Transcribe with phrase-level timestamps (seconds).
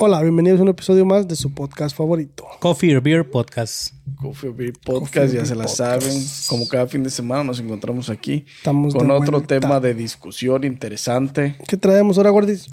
[0.00, 2.46] Hola, bienvenidos a un episodio más de su podcast favorito.
[2.60, 3.92] Coffee or Beer Podcast.
[4.16, 6.24] Coffee or Beer Podcast, ya se la saben.
[6.48, 9.58] Como cada fin de semana nos encontramos aquí Estamos con otro vuelta.
[9.58, 11.56] tema de discusión interesante.
[11.66, 12.68] ¿Qué traemos ahora, gordis?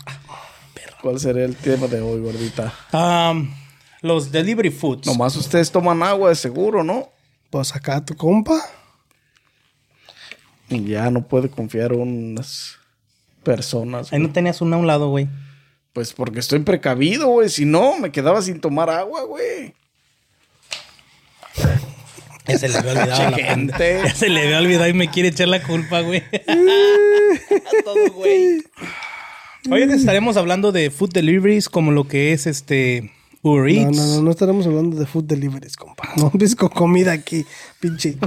[1.02, 2.72] ¿Cuál será el tema de hoy, gordita?
[2.94, 3.50] Um,
[4.04, 5.08] los delivery foods.
[5.08, 7.10] Nomás ustedes toman agua de seguro, ¿no?
[7.50, 8.62] Pues acá tu compa.
[10.70, 12.76] Y ya no puede confiar en unas
[13.42, 14.14] personas.
[14.14, 15.28] Ahí no tenías una a un lado, güey.
[15.96, 17.48] Pues porque estoy precavido, güey.
[17.48, 19.74] Si no, me quedaba sin tomar agua, güey.
[22.48, 23.74] Ya se le había olvidado la Gente.
[23.74, 26.22] pende- Ya se le había olvidado y me quiere echar la culpa, güey.
[26.34, 28.62] A todo, güey.
[29.72, 33.98] Hoy estaremos hablando de food deliveries como lo que es este Uber No, Eats.
[33.98, 36.10] no, no, no estaremos hablando de food deliveries, compa.
[36.18, 37.46] No empieces con comida aquí,
[37.80, 38.18] pinche.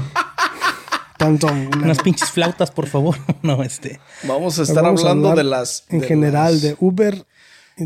[1.18, 1.68] Tantón.
[1.82, 3.16] Unas pinches flautas, por favor.
[3.42, 4.00] No, este.
[4.22, 5.84] Vamos a estar Vamos a hablando de las...
[5.90, 7.26] En de general, las de Uber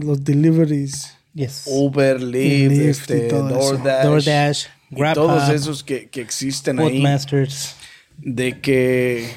[0.00, 1.16] los deliveries.
[1.34, 1.64] Yes.
[1.66, 3.28] Uber, Lyft, este.
[3.28, 4.04] DoorDash.
[4.04, 7.02] DoorDash, y Grab todos Hub, esos que, que existen ahí.
[8.18, 9.30] De que,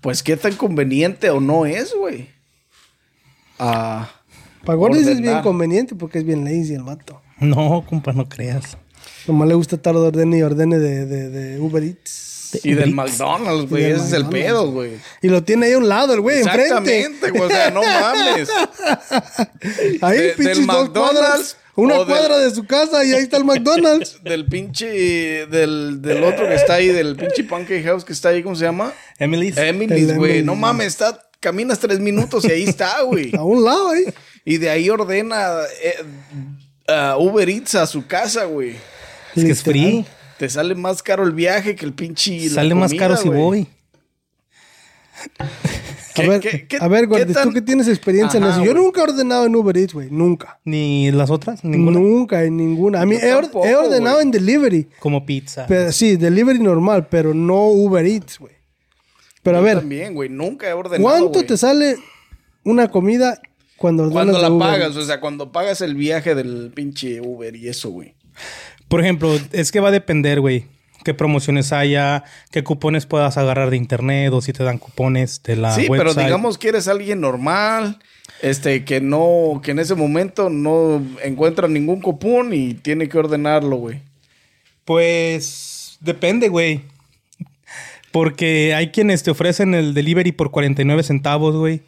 [0.00, 2.30] pues, qué tan conveniente o no es, güey.
[3.58, 4.10] Ah,
[4.64, 7.20] Para gordis es bien conveniente porque es bien lazy el vato.
[7.38, 8.78] No, compa, no creas.
[9.26, 12.35] Nomás le gusta estar de ordene y ordene de, de, de Uber Eats.
[12.64, 13.18] Y del Uber Eats.
[13.20, 13.82] McDonald's, güey.
[13.84, 14.92] Del Ese es el pedo, güey.
[15.22, 16.62] Y lo tiene ahí a un lado el güey, enfrente.
[16.64, 17.42] Exactamente, güey.
[17.42, 18.48] O sea, no mames.
[20.02, 21.56] Ahí, De- pinches del dos McDonald's cuadras.
[21.76, 24.18] Una o del- cuadra de su casa y ahí está el McDonald's.
[24.24, 28.42] Del pinche, del, del otro que está ahí, del pinche Pancake House que está ahí,
[28.42, 28.92] ¿cómo se llama?
[29.18, 29.58] Emily's.
[29.58, 30.42] Emily's, güey.
[30.42, 33.30] No mames, está, caminas tres minutos y ahí está, güey.
[33.36, 34.04] A un lado ahí.
[34.44, 35.96] Y de ahí ordena eh,
[36.88, 38.76] ah, Uber Eats a su casa, güey.
[39.34, 40.06] es que es free.
[40.38, 42.48] Te sale más caro el viaje que el pinche.
[42.50, 43.66] Sale más caro si voy.
[45.38, 48.64] A ¿Qué- ver, qué- qué- a ver, tan- tú que tienes experiencia en Ajá, eso.
[48.64, 50.08] Yo nunca he ordenado en Uber Eats, güey.
[50.10, 50.58] Nunca.
[50.64, 51.98] Ni las otras, ninguna.
[52.00, 53.02] Nunca, en ninguna.
[53.02, 54.88] A mí he, or- tampoco, he ordenado en delivery.
[54.98, 55.66] Como pizza.
[55.66, 58.54] Pero, sí, delivery normal, pero no Uber Eats, güey.
[59.42, 60.30] Pero a ver, También, güey.
[60.30, 61.02] Nunca he ordenado.
[61.02, 61.96] ¿cuánto te sale
[62.64, 63.38] una comida
[63.76, 67.54] cuando ordenas Cuando la Uber pagas, o sea, cuando pagas el viaje del pinche Uber
[67.54, 68.14] y eso, güey.
[68.88, 70.66] Por ejemplo, es que va a depender, güey.
[71.04, 75.56] Qué promociones haya, qué cupones puedas agarrar de internet o si te dan cupones de
[75.56, 76.14] la sí, website.
[76.14, 78.00] pero digamos que eres alguien normal,
[78.42, 83.76] este, que no, que en ese momento no encuentra ningún cupón y tiene que ordenarlo,
[83.76, 84.02] güey.
[84.84, 86.82] Pues depende, güey.
[88.10, 91.82] Porque hay quienes te ofrecen el delivery por 49 centavos, güey.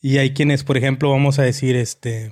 [0.00, 2.30] Y hay quienes, por ejemplo, vamos a decir, este...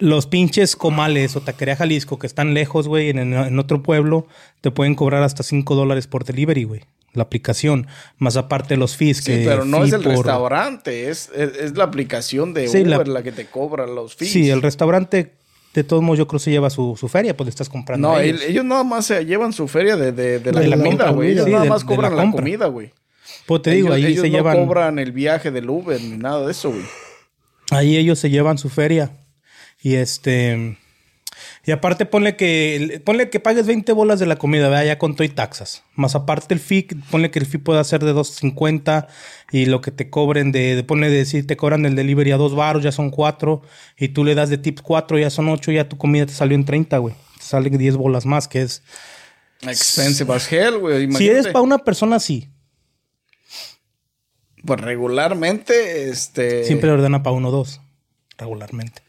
[0.00, 4.26] Los pinches comales o taquería Jalisco que están lejos, güey, en, en otro pueblo,
[4.60, 6.80] te pueden cobrar hasta 5 dólares por delivery, güey.
[7.12, 7.86] La aplicación.
[8.18, 9.44] Más aparte los fees Sí, que...
[9.44, 13.06] pero no fee es el por- restaurante, es, es, es la aplicación de Sí, Uber
[13.08, 13.22] la...
[13.22, 14.32] que te cobra los fees.
[14.32, 15.32] Sí, el restaurante,
[15.74, 18.08] de todos modos, yo creo se lleva su, su feria, pues le estás comprando.
[18.08, 18.42] No, a ellos.
[18.46, 21.32] ellos nada más se llevan su feria de, de, de la De comida, güey.
[21.32, 22.90] Ellos sí, nada más la cobran la, comida, güey.
[23.46, 24.56] Pues te digo, ellos, ahí ellos se no llevan.
[24.64, 26.84] cobran el viaje del Uber ni nada de eso, güey.
[27.70, 29.10] Ahí ellos se llevan su feria.
[29.82, 30.78] Y este.
[31.64, 34.84] Y aparte ponle que ponle que pagues 20 bolas de la comida, ¿verdad?
[34.84, 35.84] ya con todo y taxas.
[35.94, 39.06] Más aparte el fee, ponle que el fee pueda ser de 2.50
[39.52, 42.36] y lo que te cobren de, de ponle de si te cobran el delivery a
[42.36, 43.62] 2 baros, ya son 4
[43.98, 46.56] y tú le das de tips 4, ya son 8, ya tu comida te salió
[46.56, 47.14] en 30, güey.
[47.38, 48.82] Te salen 10 bolas más, que es
[49.62, 51.10] Expensive as hell, güey.
[51.12, 52.48] Si eres para una persona sí,
[54.64, 56.64] Pues regularmente, este...
[56.64, 57.80] siempre ordena para uno o dos,
[58.38, 59.02] regularmente.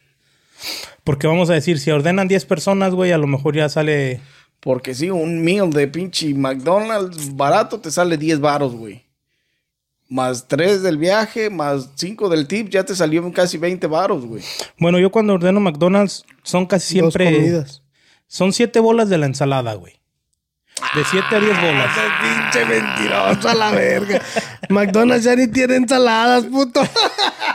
[1.04, 4.22] Porque vamos a decir, si ordenan 10 personas, güey, a lo mejor ya sale
[4.60, 9.04] Porque sí, un meal de pinche McDonald's barato te sale 10 varos, güey.
[10.10, 14.44] Más 3 del viaje, más 5 del tip, ya te salió casi 20 varos, güey.
[14.78, 17.38] Bueno, yo cuando ordeno McDonald's son casi Dos siempre.
[17.38, 17.82] comidas.
[18.28, 20.01] Son siete bolas de la ensalada, güey.
[20.96, 21.90] De 7 a 10 bolas.
[22.22, 24.22] Pinche mentiroso a la verga.
[24.70, 26.82] McDonald's ya ni tiene ensaladas, puto.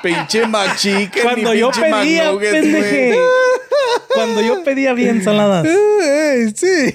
[0.03, 3.06] Pinche McChicken Cuando yo pinche pedía, pendeje.
[3.09, 3.19] güey.
[4.15, 5.67] Cuando yo pedía bien ensaladas.
[5.67, 6.94] Ey, sí.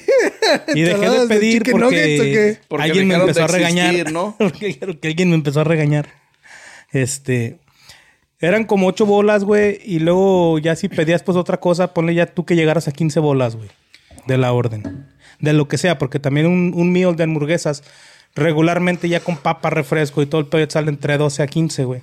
[0.74, 3.86] Y dejé de ¿Ensaladas de pedir porque, alguien me empezó a regañar.
[3.94, 4.36] existir, ¿no?
[4.40, 6.10] Porque que alguien me empezó a regañar.
[6.92, 7.60] Este.
[8.40, 9.80] Eran como 8 bolas, güey.
[9.86, 13.20] Y luego ya si pedías pues otra cosa, ponle ya tú que llegaras a 15
[13.20, 13.70] bolas, güey.
[14.26, 15.08] De la orden.
[15.42, 17.84] De lo que sea, porque también un, un meal de hamburguesas
[18.36, 22.02] regularmente ya con papa, refresco y todo el pedo sale entre 12 a 15, güey.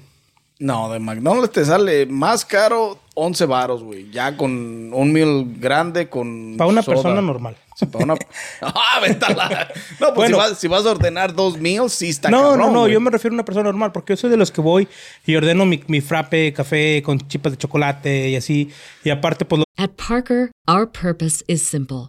[0.61, 4.11] No, de McDonald's te sale más caro 11 varos, güey.
[4.11, 6.97] Ya con un meal grande, con Para una soda.
[6.97, 7.57] persona normal.
[7.77, 8.15] Sí, para una...
[8.61, 9.69] ¡Ah, véntala!
[10.01, 10.37] No, pues Bueno.
[10.37, 12.93] si, vas, si vas a ordenar dos meals, sí está No, cabrón, no, no, güey.
[12.93, 14.89] yo me refiero a una persona normal, porque yo soy de los que voy
[15.25, 18.73] y ordeno mi, mi frappe, café con chipas de chocolate y así.
[19.05, 22.09] Y aparte, pues At Parker, our purpose is simple.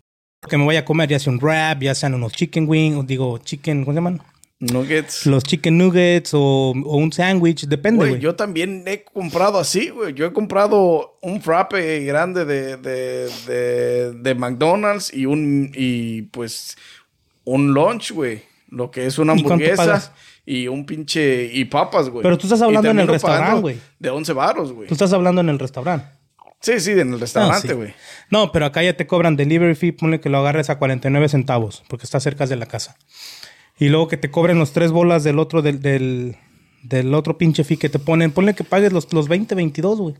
[0.49, 3.03] Que me vaya a comer, ya sea un wrap, ya sean unos chicken wings, o
[3.03, 4.21] digo, chicken, ¿cómo se llaman?
[4.59, 5.25] Nuggets.
[5.25, 10.13] Los chicken nuggets o, o un sándwich, depende, Güey, yo también he comprado así, güey.
[10.13, 16.77] Yo he comprado un frappe grande de, de, de, de McDonald's y un, y pues,
[17.43, 18.43] un lunch, güey.
[18.69, 20.13] Lo que es una ¿Y cuánto hamburguesa
[20.45, 22.23] y un pinche, y papas, güey.
[22.23, 23.77] Pero tú estás hablando en el restaurante, güey.
[23.99, 24.87] De 11 baros, güey.
[24.87, 26.05] Tú estás hablando en el restaurante.
[26.61, 27.93] Sí, sí, en el restaurante, güey.
[28.29, 31.83] No, pero acá ya te cobran delivery fee, ponle que lo agarres a 49 centavos,
[31.87, 32.97] porque está cerca de la casa.
[33.79, 36.37] Y luego que te cobren los tres bolas del otro, del, del,
[36.83, 40.15] del otro pinche fee que te ponen, ponle que pagues los, los 20, 22, güey.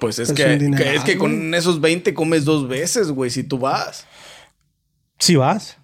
[0.00, 3.44] Pues es Es que, que es que con esos 20 comes dos veces, güey, si
[3.44, 4.04] tú vas.
[5.20, 5.78] Sí vas.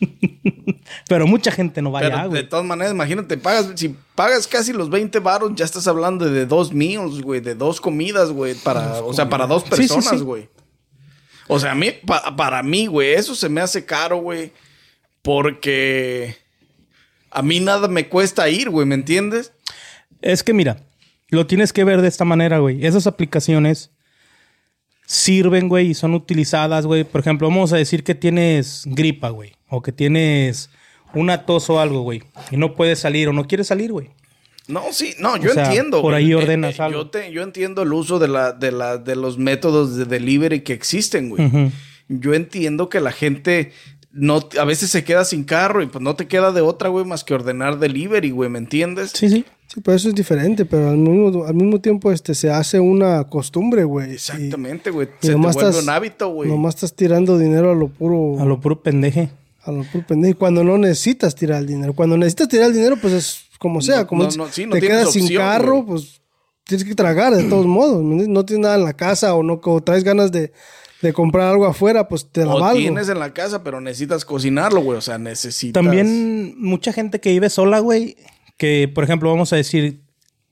[1.08, 2.48] pero mucha gente no va Pero allá, de güey.
[2.48, 6.72] todas maneras, imagínate, pagas, si pagas casi los 20 baros, ya estás hablando de dos
[6.72, 10.24] meals, güey, de dos comidas, güey, para, o sea, para dos Sí, sí, personas, sí.
[10.24, 10.48] güey.
[11.48, 14.52] O sea, a mí, pa- para mí, güey, eso se me hace caro, güey,
[15.22, 16.36] porque
[17.30, 19.52] a mí nada me cuesta ir, güey, ¿me entiendes?
[20.22, 20.78] Es que mira,
[21.28, 22.84] lo tienes que ver de esta manera, güey.
[22.86, 23.90] Esas aplicaciones
[25.06, 27.04] sirven, güey, y son utilizadas, güey.
[27.04, 29.52] Por ejemplo, vamos a decir que tienes gripa, güey.
[29.70, 30.68] O que tienes
[31.14, 32.22] una tos o algo, güey.
[32.50, 34.10] Y no puedes salir o no quieres salir, güey.
[34.68, 36.00] No, sí, no, yo O sea, entiendo.
[36.02, 36.24] por güey.
[36.24, 37.02] ahí Eh, ordenas eh, algo.
[37.04, 40.60] Yo, te- yo entiendo el uso de, la, de, la, de los métodos de delivery
[40.60, 41.72] que existen, güey.
[42.08, 43.72] Yo entiendo que la gente
[44.12, 47.04] no, a veces se queda sin carro y pues no te queda de otra, güey,
[47.04, 49.12] más que ordenar delivery, güey, ¿me entiendes?
[49.14, 49.44] Sí, sí.
[49.72, 53.22] Sí, pero eso es diferente, pero al mismo, al mismo tiempo este, se hace una
[53.28, 54.12] costumbre, güey.
[54.14, 55.06] Exactamente, güey.
[55.20, 56.48] Se te vuelve estás- un hábito, güey.
[56.50, 58.40] nomás estás tirando dinero a lo puro.
[58.42, 59.30] A lo puro pendeje.
[59.62, 60.32] A lo puro pendejo.
[60.32, 61.94] Y cuando no necesitas tirar el dinero.
[61.94, 64.00] Cuando necesitas tirar el dinero, pues es como sea.
[64.00, 66.20] No, como no, no, sí, no te quedas sin carro, pues
[66.64, 68.02] tienes que tragar de todos modos.
[68.02, 70.52] No tienes nada en la casa o no o traes ganas de,
[71.02, 72.78] de comprar algo afuera, pues te la O valgo.
[72.78, 74.98] tienes en la casa, pero necesitas cocinarlo, güey.
[74.98, 75.82] O sea, necesitas.
[75.82, 78.16] También mucha gente que vive sola, güey,
[78.56, 80.02] que por ejemplo, vamos a decir,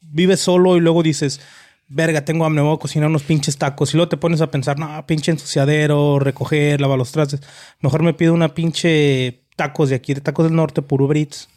[0.01, 1.41] vive solo y luego dices,
[1.89, 3.93] verga, tengo hambre, voy a cocinar unos pinches tacos.
[3.93, 7.41] Y luego te pones a pensar, no, pinche ensuciadero, recoger, lavar los trastes.
[7.81, 11.49] Mejor me pido una pinche tacos de aquí, de tacos del norte, por Uber Eats.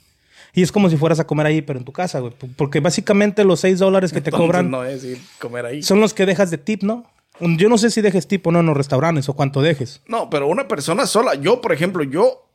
[0.54, 2.34] Y es como si fueras a comer ahí, pero en tu casa, güey.
[2.58, 5.84] Porque básicamente los 6 dólares que te cobran No es ir comer ahí.
[5.84, 7.06] son los que dejas de tip, ¿no?
[7.40, 10.02] Yo no sé si dejes tip o no en los restaurantes o cuánto dejes.
[10.08, 11.36] No, pero una persona sola.
[11.36, 12.48] Yo, por ejemplo, yo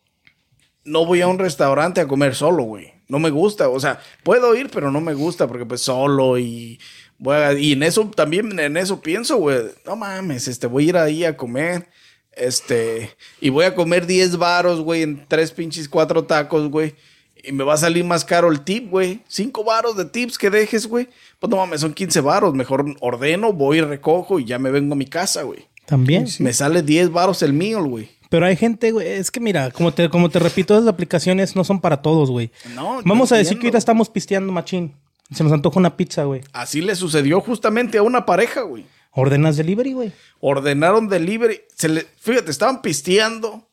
[0.84, 2.92] no voy a un restaurante a comer solo, güey.
[3.08, 3.68] No me gusta.
[3.68, 6.78] O sea, puedo ir, pero no me gusta porque pues solo y
[7.18, 9.58] voy a- y en eso también en eso pienso, güey.
[9.84, 11.88] No mames, este voy a ir ahí a comer.
[12.32, 13.10] Este,
[13.40, 16.94] y voy a comer 10 varos, güey, en tres pinches cuatro tacos, güey.
[17.42, 19.20] Y me va a salir más caro el tip, güey.
[19.28, 21.08] Cinco varos de tips que dejes, güey.
[21.38, 22.54] Pues no mames, son 15 varos.
[22.54, 25.66] Mejor ordeno, voy recojo y ya me vengo a mi casa, güey.
[25.86, 26.26] También.
[26.40, 28.10] Me sale 10 varos el mío, güey.
[28.28, 31.62] Pero hay gente, güey, es que mira, como te, como te repito, esas aplicaciones no
[31.62, 32.50] son para todos, güey.
[32.74, 33.60] No, Vamos a decir entiendo.
[33.60, 34.92] que ahorita estamos pisteando machín.
[35.34, 36.42] Se nos antoja una pizza, güey.
[36.52, 38.86] Así le sucedió justamente a una pareja, güey.
[39.10, 40.12] Ordenas delivery, güey.
[40.40, 41.62] Ordenaron delivery.
[41.74, 43.68] Se le, fíjate, estaban pisteando.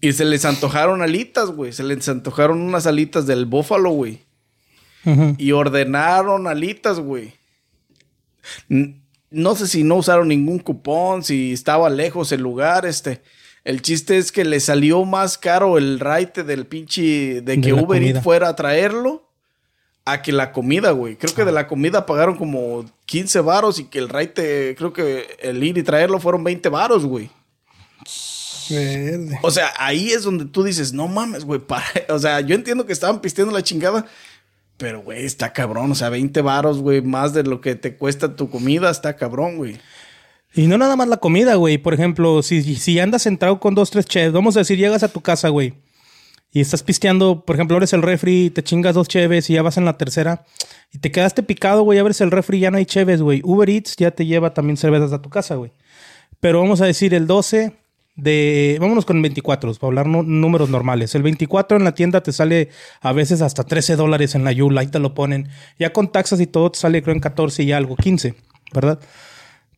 [0.00, 1.72] Y se les antojaron alitas, güey.
[1.72, 4.24] Se les antojaron unas alitas del búfalo, güey.
[5.36, 7.34] Y ordenaron alitas, güey.
[9.30, 13.22] No sé si no usaron ningún cupón, si estaba lejos el lugar, este.
[13.64, 17.72] El chiste es que le salió más caro el raite del pinche de que De
[17.72, 18.02] Uber.
[18.02, 19.31] Eats fuera a traerlo
[20.04, 21.16] a que la comida, güey.
[21.16, 25.36] Creo que de la comida pagaron como 15 varos y que el raite, creo que
[25.40, 27.30] el ir y traerlo fueron 20 varos, güey.
[28.70, 29.38] Verde.
[29.42, 31.60] O sea, ahí es donde tú dices, no mames, güey.
[31.60, 34.06] para- O sea, yo entiendo que estaban pisteando la chingada,
[34.76, 35.90] pero, güey, está cabrón.
[35.92, 39.56] O sea, 20 varos, güey, más de lo que te cuesta tu comida, está cabrón,
[39.56, 39.78] güey.
[40.54, 41.78] Y no nada más la comida, güey.
[41.78, 45.08] Por ejemplo, si, si andas centrado con dos, tres chefs, vamos a decir, llegas a
[45.08, 45.74] tu casa, güey.
[46.52, 49.78] Y estás pisteando, por ejemplo, abres el refri, te chingas dos cheves y ya vas
[49.78, 50.44] en la tercera
[50.92, 53.40] y te quedaste picado, güey, abres el refri y ya no hay cheves, güey.
[53.42, 55.72] Uber Eats ya te lleva también cervezas a tu casa, güey.
[56.40, 57.72] Pero vamos a decir el 12
[58.16, 58.76] de...
[58.78, 61.14] Vámonos con el 24, para hablar números normales.
[61.14, 62.68] El 24 en la tienda te sale
[63.00, 65.48] a veces hasta 13 dólares en la Yula, ahí te lo ponen.
[65.78, 68.34] Ya con taxas y todo te sale creo en 14 y algo, 15,
[68.74, 69.00] ¿verdad?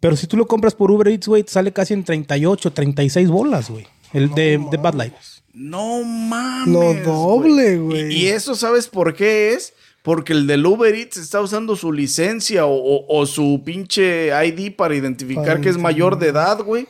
[0.00, 3.28] Pero si tú lo compras por Uber Eats, güey, te sale casi en 38, 36
[3.28, 3.86] bolas, güey.
[4.12, 5.14] El de, de Bad Light.
[5.54, 6.68] No mames.
[6.74, 8.12] Lo doble, güey.
[8.12, 9.72] Y, y eso, ¿sabes por qué es?
[10.02, 14.74] Porque el del Uber Eats está usando su licencia o, o- o su pinche ID
[14.76, 16.86] para identificar Para que es mayor de edad, güey.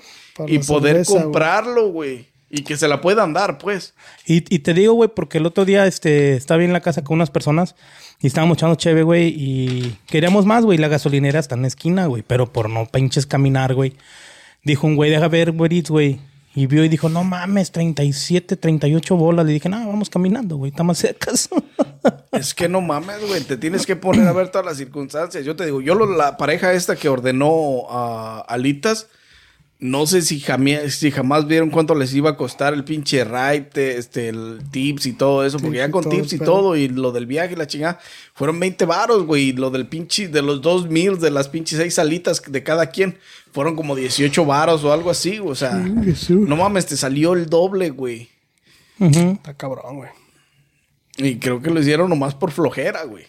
[0.48, 2.26] Y poder cerveza, comprarlo, güey.
[2.50, 3.94] Y que se la puedan dar, pues.
[4.26, 7.16] Y, y te digo, güey, porque el otro día este, estaba en la casa con
[7.16, 7.74] unas personas
[8.20, 10.78] y estábamos echando cheve, güey, y queríamos más, güey.
[10.78, 13.94] La gasolinera está en la esquina, güey, pero por no pinches caminar, güey.
[14.64, 16.20] Dijo un güey, deja ver, güey, güey.
[16.54, 19.44] Y vio y dijo, no mames, 37, 38 bolas.
[19.44, 21.32] Le dije, no, vamos caminando, güey, está más cerca.
[22.32, 23.40] Es que no mames, güey.
[23.42, 25.44] Te tienes que poner a ver todas las circunstancias.
[25.44, 29.06] Yo te digo, yo lo- la pareja esta que ordenó a alitas,
[29.80, 33.98] no sé si jamás, si jamás vieron cuánto les iba a costar el pinche ride,
[33.98, 35.58] este, el tips y todo eso.
[35.58, 37.56] Porque Tips ya y con todo, tips y pero- todo y lo del viaje y
[37.56, 37.98] la chingada,
[38.34, 39.48] fueron 20 varos, güey.
[39.48, 42.86] Y lo del pinche, de los dos meals, de las pinches seis alitas de cada
[42.86, 43.18] quien,
[43.52, 45.38] fueron como 18 varos o algo así.
[45.44, 48.30] O sea, no mames, te salió el doble, güey.
[48.98, 50.10] Está cabrón, güey.
[51.18, 53.24] Y creo que lo hicieron nomás por flojera, güey.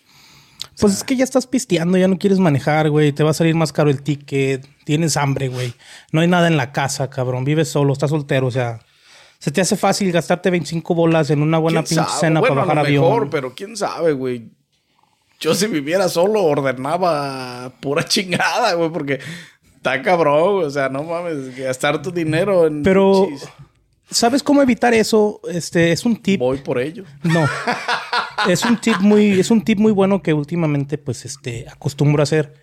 [0.80, 3.12] Pues es que ya estás pisteando, ya no quieres manejar, güey.
[3.12, 4.68] Te va a salir más caro el ticket.
[4.84, 5.74] Tienes hambre, güey.
[6.12, 7.46] No hay nada en la casa, cabrón.
[7.46, 8.80] Vives solo, estás soltero, o sea.
[9.40, 12.66] Se te hace fácil gastarte 25 bolas en una buena ¿Quién pinche cena Bueno, para
[12.66, 13.04] bajar a lo avión.
[13.04, 14.50] mejor, pero quién sabe, güey.
[15.40, 19.20] Yo si viviera solo ordenaba pura chingada, güey, porque
[19.76, 23.28] está cabrón, o sea, no mames, gastar tu dinero en Pero,
[24.10, 25.42] ¿sabes cómo evitar eso?
[25.52, 26.40] Este es un tip.
[26.40, 27.04] voy por ello.
[27.24, 27.46] No.
[28.48, 32.24] es un tip muy, es un tip muy bueno que últimamente, pues, este, acostumbro a
[32.24, 32.54] hacer.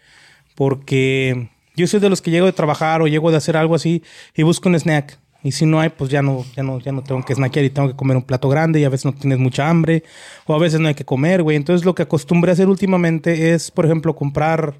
[0.54, 4.02] Porque yo soy de los que llego de trabajar o llego de hacer algo así
[4.34, 5.18] y busco un snack.
[5.44, 7.70] Y si no hay, pues ya no, ya no, ya no tengo que snackear y
[7.70, 10.04] tengo que comer un plato grande y a veces no tienes mucha hambre
[10.46, 11.56] o a veces no hay que comer, güey.
[11.56, 14.75] Entonces lo que acostumbré a hacer últimamente es, por ejemplo, comprar.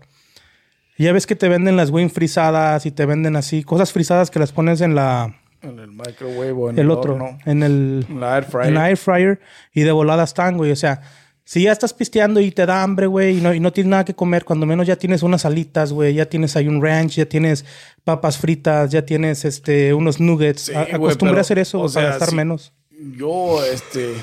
[0.99, 4.39] Ya ves que te venden las wing frisadas y te venden así, cosas frisadas que
[4.39, 7.39] las pones en la, En el microwave o en el el, otro, horno.
[7.47, 8.69] en el, En la air fryer.
[8.69, 9.41] en la air fryer
[9.73, 10.73] y de volada están, güey.
[10.73, 11.01] O sea,
[11.45, 14.05] si ya estás pisteando y te da hambre, güey, y no, y no tienes nada
[14.05, 17.27] que comer, cuando menos ya tienes unas alitas, güey, ya tienes ahí un ranch, ya
[17.27, 17.65] tienes
[18.05, 20.63] papas fritas, ya tienes este unos nuggets.
[20.63, 22.73] Sí, güey, Acostumbré pero, a hacer eso, o para sea, gastar menos.
[23.17, 24.15] Yo, este,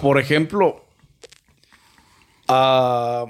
[0.00, 0.84] por ejemplo,
[2.48, 3.26] ah,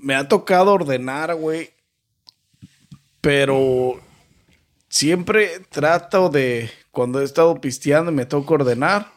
[0.00, 1.70] me ha tocado ordenar, güey,
[3.20, 4.00] pero
[4.88, 9.12] siempre trato de, cuando he estado pisteando y me toca ordenar,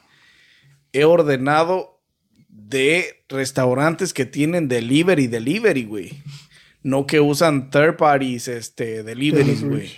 [0.94, 2.02] he ordenado
[2.48, 6.24] de restaurantes que tienen delivery, delivery, güey.
[6.84, 9.92] No que usan third parties, este, deliveries, güey.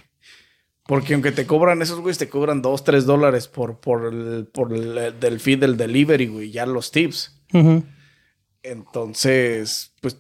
[0.86, 4.74] Porque aunque te cobran esos, güey, te cobran 2, 3 dólares por, por el, por
[4.74, 7.42] el del feed del delivery, güey, ya los tips.
[8.64, 10.18] Entonces, pues,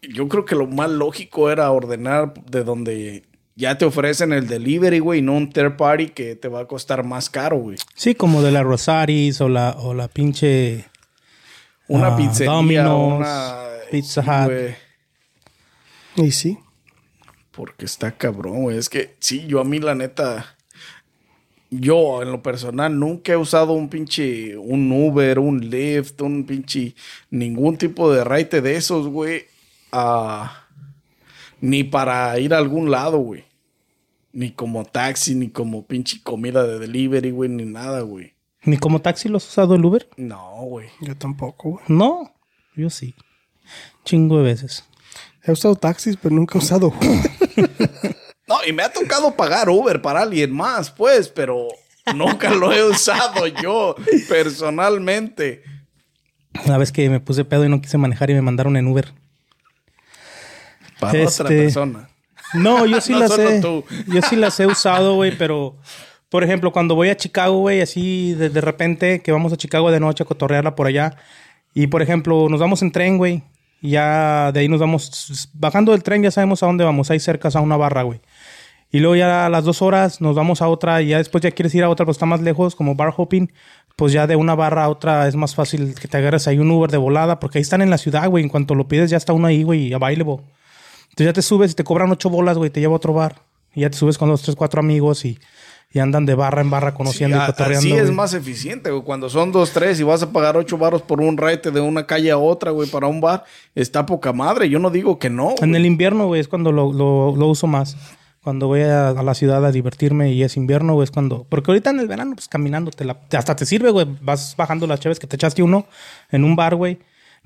[0.00, 3.24] yo creo que lo más lógico era ordenar de donde
[3.58, 7.04] ya te ofrecen el delivery, güey, no un third party que te va a costar
[7.04, 7.76] más caro, güey.
[7.96, 10.84] Sí, como de la Rosaris o la, o la pinche
[11.88, 13.54] Una Ah, pizzería, Domino's, una...
[13.90, 14.52] Pizza Hut.
[14.52, 14.74] güey.
[16.28, 16.56] Y sí.
[17.50, 18.78] Porque está cabrón, güey.
[18.78, 20.54] Es que sí, yo a mí la neta,
[21.70, 26.94] yo en lo personal nunca he usado un pinche, un Uber, un Lyft, un pinche,
[27.30, 29.46] ningún tipo de raite de esos, güey.
[29.90, 30.64] ah,
[31.60, 33.42] ni para ir a algún lado, güey.
[34.32, 38.34] Ni como taxi, ni como pinche comida de delivery, güey, ni nada, güey.
[38.62, 40.08] ¿Ni como taxi lo has usado el Uber?
[40.16, 40.88] No, güey.
[41.00, 41.84] Yo tampoco, güey.
[41.88, 42.34] No,
[42.76, 43.14] yo sí.
[44.04, 44.84] Chingo de veces.
[45.42, 48.16] He usado taxis, pero nunca he usado Uber.
[48.48, 51.68] No, y me ha tocado pagar Uber para alguien más, pues, pero
[52.14, 53.94] nunca lo he usado yo
[54.26, 55.62] personalmente.
[56.64, 59.12] Una vez que me puse pedo y no quise manejar y me mandaron en Uber.
[60.98, 62.08] Para otra Este, persona.
[62.54, 63.60] No, yo sí No las he.
[63.60, 63.84] tú.
[64.06, 65.76] Yo sí las he usado, güey, pero.
[66.28, 69.90] Por ejemplo, cuando voy a Chicago, güey, así de, de repente que vamos a Chicago
[69.90, 71.16] de noche a cotorrearla por allá.
[71.74, 73.42] Y por ejemplo, nos vamos en tren, güey.
[73.80, 75.48] Y ya de ahí nos vamos.
[75.54, 77.10] Bajando del tren, ya sabemos a dónde vamos.
[77.10, 78.20] Ahí cerca a una barra, güey.
[78.90, 81.00] Y luego ya a las dos horas nos vamos a otra.
[81.02, 83.52] Y ya después ya quieres ir a otra, pues está más lejos, como bar hopping.
[83.96, 86.70] Pues ya de una barra a otra es más fácil que te agarres ahí un
[86.70, 87.40] Uber de volada.
[87.40, 88.44] Porque ahí están en la ciudad, güey.
[88.44, 90.38] En cuanto lo pides, ya está uno ahí, güey, available.
[91.18, 93.42] Entonces ya te subes y te cobran ocho bolas, güey, te lleva a otro bar.
[93.74, 95.38] Y ya te subes con los tres, cuatro amigos y
[95.90, 97.78] y andan de barra en barra conociendo Sí, y cotorreando.
[97.78, 98.14] así es güey.
[98.14, 99.02] más eficiente, güey.
[99.02, 102.06] Cuando son dos, tres y vas a pagar ocho baros por un raite de una
[102.06, 103.44] calle a otra, güey, para un bar,
[103.74, 104.68] está poca madre.
[104.68, 105.52] Yo no digo que no.
[105.62, 105.76] En güey.
[105.76, 107.96] el invierno, güey, es cuando lo, lo- lo uso más.
[108.44, 111.46] Cuando voy a, a la ciudad a divertirme y es invierno, güey, es cuando...
[111.48, 114.06] Porque ahorita en el verano, pues caminando, te la- hasta te sirve, güey.
[114.20, 115.86] Vas bajando las cheves que te echaste uno
[116.30, 116.98] en un bar, güey.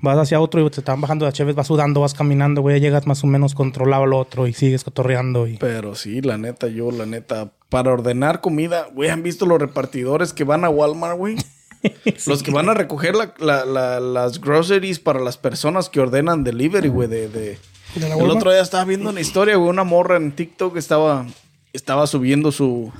[0.03, 2.79] Vas hacia otro y te están bajando las cheves, vas sudando, vas caminando, güey.
[2.79, 5.47] Llegas más o menos controlado al otro y sigues cotorreando.
[5.47, 5.57] Y...
[5.57, 10.33] Pero sí, la neta, yo, la neta, para ordenar comida, güey, ¿han visto los repartidores
[10.33, 11.37] que van a Walmart, güey?
[12.27, 16.43] Los que van a recoger la- la- la- las groceries para las personas que ordenan
[16.43, 17.27] delivery, güey, de...
[17.29, 17.57] de-
[17.95, 21.25] ¿De la El otro día estaba viendo una historia, güey, una morra en TikTok estaba,
[21.73, 22.91] estaba subiendo su...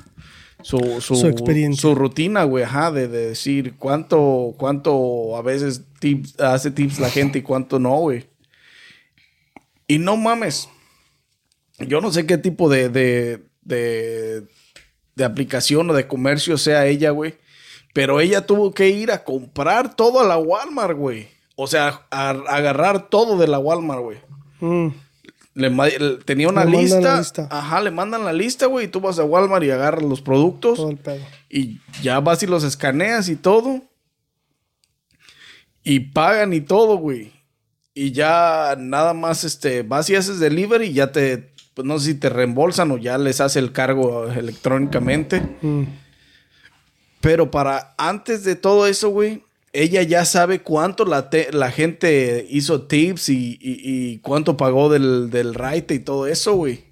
[0.64, 1.82] Su, su, Su experiencia.
[1.82, 7.10] su rutina, güey, ajá, de, de decir cuánto, cuánto a veces tips, hace tips la
[7.10, 8.24] gente y cuánto no, güey.
[9.86, 10.70] Y no mames,
[11.78, 14.46] yo no sé qué tipo de, de, de,
[15.14, 17.34] de aplicación o de comercio sea ella, güey.
[17.92, 21.28] Pero ella tuvo que ir a comprar todo a la Walmart, güey.
[21.56, 24.18] O sea, a, a agarrar todo de la Walmart, güey.
[24.60, 24.88] Mm.
[25.54, 27.48] Le ma- le- tenía una Le lista, lista.
[27.50, 28.86] Ajá, le mandan la lista, güey.
[28.86, 30.76] Y tú vas a Walmart y agarras los productos.
[30.76, 31.24] Todo el pedo.
[31.48, 33.82] Y ya vas y los escaneas y todo.
[35.82, 37.32] Y pagan y todo, güey.
[37.94, 42.06] Y ya nada más, este, vas y haces delivery y ya te, pues no sé
[42.06, 45.40] si te reembolsan o ya les hace el cargo electrónicamente.
[45.62, 45.84] Mm.
[47.20, 49.43] Pero para antes de todo eso, güey,
[49.74, 54.88] ella ya sabe cuánto la, te- la gente hizo tips y, y- y cuánto pagó
[54.88, 56.84] del, del raite y todo eso, güey.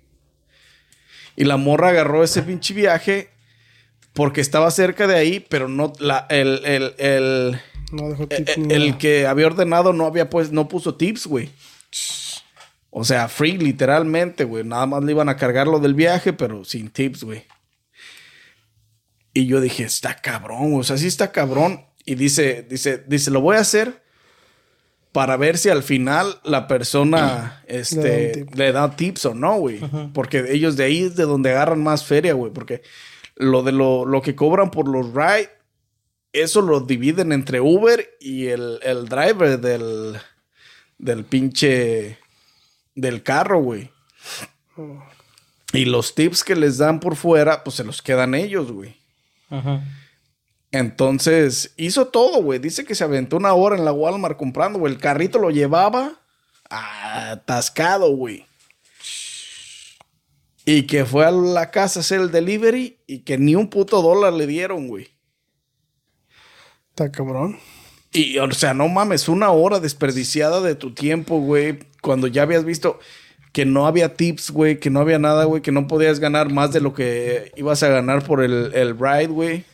[1.37, 3.31] Y la morra agarró ese pinche viaje
[4.13, 7.61] porque estaba cerca de ahí, pero no, la, el, el, el,
[7.93, 11.49] No dejó el, tips el que había ordenado no había pues, no puso tips, güey.
[12.91, 14.65] O sea, free, literalmente, güey.
[14.65, 17.45] Nada más le iban a cargar lo del viaje, pero sin tips, güey.
[19.33, 21.87] Y yo dije, está cabrón, o sea, sí está cabrón.
[22.05, 24.03] Y dice, dice, dice, lo voy a hacer
[25.13, 29.59] para ver si al final la persona Le da este, le da tips o no,
[29.59, 29.81] güey.
[30.13, 32.53] Porque ellos de ahí es de donde agarran más feria, güey.
[32.53, 32.83] Porque
[33.37, 35.51] lo de lo, lo que cobran por los ride,
[36.33, 40.19] eso lo dividen entre Uber y el, el driver del,
[40.99, 42.19] del pinche,
[42.95, 43.91] del carro, güey.
[45.75, 48.97] Y los tips que les dan por fuera, pues se los quedan ellos, güey.
[49.51, 49.83] Ajá.
[50.73, 52.59] Entonces, hizo todo, güey.
[52.59, 54.95] Dice que se aventó una hora en la Walmart comprando, güey.
[54.95, 56.19] El carrito lo llevaba
[56.71, 58.47] atascado, güey.
[60.65, 64.01] Y que fue a la casa a hacer el delivery y que ni un puto
[64.01, 65.09] dólar le dieron, güey.
[66.91, 67.59] Está cabrón.
[68.13, 71.81] Y, o sea, no mames, una hora desperdiciada de tu tiempo, güey.
[72.01, 72.99] Cuando ya habías visto
[73.53, 76.73] que no había tips, güey, que no había nada, güey, que no podías ganar más
[76.73, 79.65] de lo que ibas a ganar por el, el ride, güey.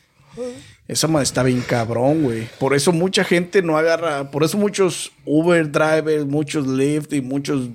[0.89, 2.49] Esa madre está bien cabrón, güey.
[2.59, 7.69] Por eso mucha gente no agarra, por eso muchos Uber drivers, muchos Lyft y muchos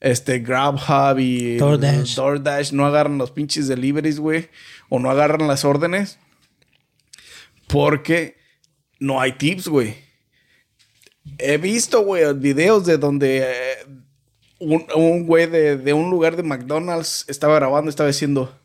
[0.00, 2.16] este GrabHub y DoorDash.
[2.16, 4.48] DoorDash no agarran los pinches deliveries, güey,
[4.88, 6.18] o no agarran las órdenes
[7.68, 8.36] porque
[8.98, 9.94] no hay tips, güey.
[11.38, 13.86] He visto, güey, videos de donde eh,
[14.58, 18.58] un, un güey de, de un lugar de McDonald's estaba grabando, estaba diciendo,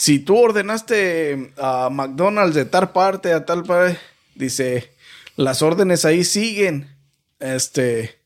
[0.00, 3.98] si tú ordenaste a McDonald's de tal parte a tal parte,
[4.34, 4.94] dice,
[5.36, 6.88] las órdenes ahí siguen.
[7.38, 8.18] Este,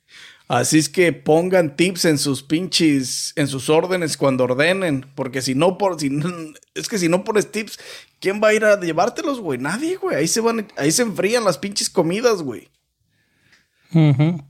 [0.47, 5.57] así es que pongan tips en sus pinches, en sus órdenes cuando ordenen, porque si
[5.57, 6.17] no por, si
[6.77, 7.81] es que si no pones tips,
[8.21, 9.59] ¿quién va a ir a llevártelos, güey?
[9.59, 10.17] Nadie, güey.
[10.17, 12.71] Ahí se van, ahí se enfrían las pinches comidas, güey.
[13.93, 14.45] Ujú.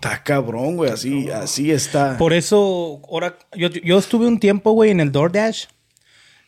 [0.00, 0.90] Está cabrón, güey.
[0.92, 2.16] Así, así está.
[2.18, 5.64] Por eso, ahora, yo, yo estuve un tiempo, güey, en el DoorDash.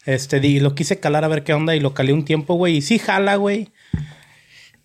[0.07, 2.77] Este, y lo quise calar a ver qué onda y lo calé un tiempo, güey.
[2.77, 3.69] Y sí jala, güey.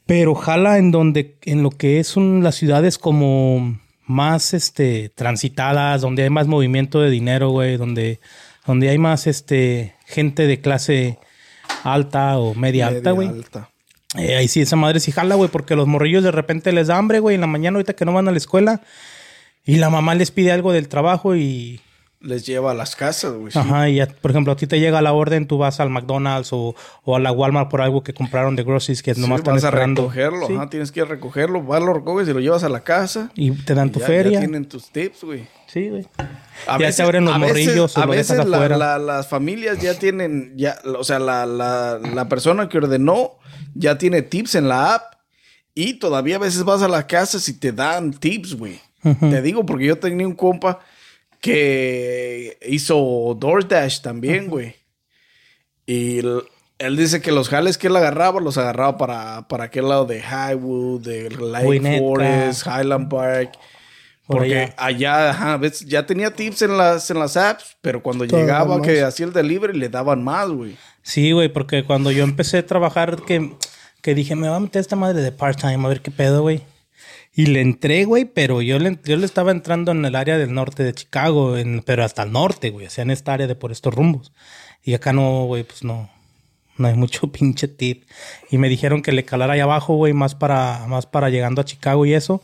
[0.08, 6.02] Pero jala en donde, en lo que es un- las ciudades como más, este, transitadas,
[6.02, 7.78] donde hay más movimiento de dinero, güey.
[7.78, 8.20] Donde,
[8.66, 11.20] donde hay más, este, gente de clase
[11.84, 13.28] alta o media, alta, güey.
[13.28, 13.70] alta.
[14.18, 16.98] Eh, ahí sí, esa madre sí jala, güey, porque los morrillos de repente les da
[16.98, 18.82] hambre, güey, en la mañana ahorita que no van a la escuela.
[19.66, 21.82] Y la mamá les pide algo del trabajo y...
[22.26, 23.52] Les lleva a las casas, güey.
[23.52, 23.60] sí.
[23.60, 26.52] Ajá, y ya, por ejemplo, a ti te llega la orden, tú vas al McDonald's
[26.54, 29.54] o, o a la Walmart por algo que compraron de groceries que Sí, nomás están
[29.56, 30.56] vas a recogerlo, Sí.
[30.56, 33.30] ajá, tienes que ir a recogerlo, vas, lo recoges y lo llevas a la casa.
[33.36, 34.32] Y te dan tu y ya- feria.
[34.34, 35.48] Ya tienen tus tips, güey.
[35.68, 36.08] Sí, güey.
[36.68, 39.94] A Ya te abren los a morrillos o a lo veces la- las familias ya
[40.00, 43.34] tienen, ya, o sea, la, la- la persona que ordenó
[43.76, 45.14] ya tiene tips en la app
[45.76, 48.80] y todavía a veces vas a la casa y te dan tips, güey.
[49.20, 50.80] Te digo porque yo tenía un compa
[51.46, 54.74] que hizo DoorDash también, güey.
[55.86, 56.22] Y
[56.80, 60.24] él dice que los jales que él agarraba, los agarraba para, para aquel lado de
[60.24, 62.00] Highwood, de Lake Winnetka.
[62.00, 63.52] Forest, Highland Park.
[64.26, 68.26] Por Porque allá, ajá, ves, ya tenía tips en las, en las apps, pero cuando
[68.26, 70.76] Todo llegaba que hacía el delivery le daban más, güey.
[71.04, 73.56] Sí, güey, porque cuando yo empecé a trabajar, que,
[74.02, 76.64] que dije, me voy a meter esta madre de part-time, a ver qué pedo, güey.
[77.38, 80.54] Y le entré, güey, pero yo le, yo le estaba entrando en el área del
[80.54, 83.56] norte de Chicago, en- pero hasta el norte, güey, o sea, en esta área de
[83.56, 84.32] por estos rumbos.
[84.84, 86.10] Y acá no, güey, pues no,
[86.78, 88.06] no hay mucho pinche tip.
[88.50, 91.66] Y me dijeron que le calara ahí abajo, güey, más para, más para llegando a
[91.66, 92.42] Chicago y eso.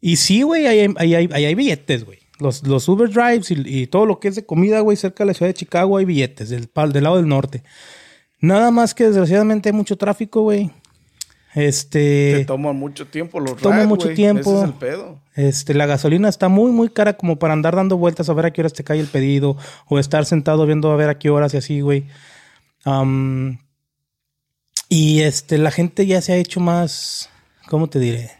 [0.00, 2.20] Y sí, güey, ahí, ahí hay, ahí hay billetes, güey.
[2.38, 5.28] Los, los Uber Drives y, y todo lo que es de comida, güey, cerca de
[5.28, 7.62] la ciudad de Chicago hay billetes, del, del lado del norte.
[8.40, 10.70] Nada más que desgraciadamente hay mucho tráfico, güey.
[11.56, 14.50] Te Este, toman mucho tiempo los toma mucho tiempo.
[14.50, 15.20] Ese es el pedo.
[15.34, 18.50] este, la gasolina está muy, muy cara como para andar dando vueltas a ver a
[18.52, 19.56] qué horas te cae el pedido
[19.88, 22.04] o estar sentado viendo a ver a qué horas y así, güey.
[22.84, 23.58] Am,
[24.90, 27.30] y este, la gente ya se ha hecho más,
[27.70, 28.32] ¿cómo te diré?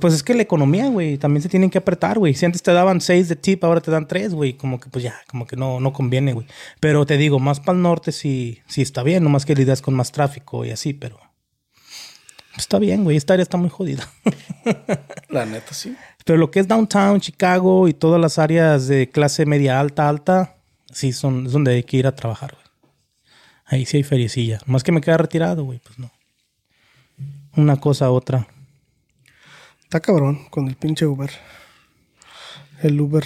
[0.00, 2.32] Pues es que la economía, güey, también se tienen que apretar, güey.
[2.34, 4.54] Si antes te daban seis de tip, ahora te dan tres, güey.
[4.54, 6.46] Como que pues ya, como que no, no conviene, güey.
[6.80, 9.94] Pero te digo, más para el norte sí, sí está bien, nomás que lidias con
[9.94, 11.20] más tráfico y así, pero
[12.56, 13.16] está bien, güey.
[13.16, 14.08] Esta área está muy jodida.
[15.28, 15.96] La neta, sí.
[16.24, 20.56] Pero lo que es downtown, Chicago y todas las áreas de clase media alta, alta,
[20.90, 22.66] sí son, es donde hay que ir a trabajar, güey.
[23.66, 24.60] Ahí sí hay feriecilla.
[24.66, 26.10] Más que me queda retirado, güey, pues no.
[27.56, 28.46] Una cosa a otra.
[29.82, 31.30] Está cabrón con el pinche Uber.
[32.86, 33.24] El Uber.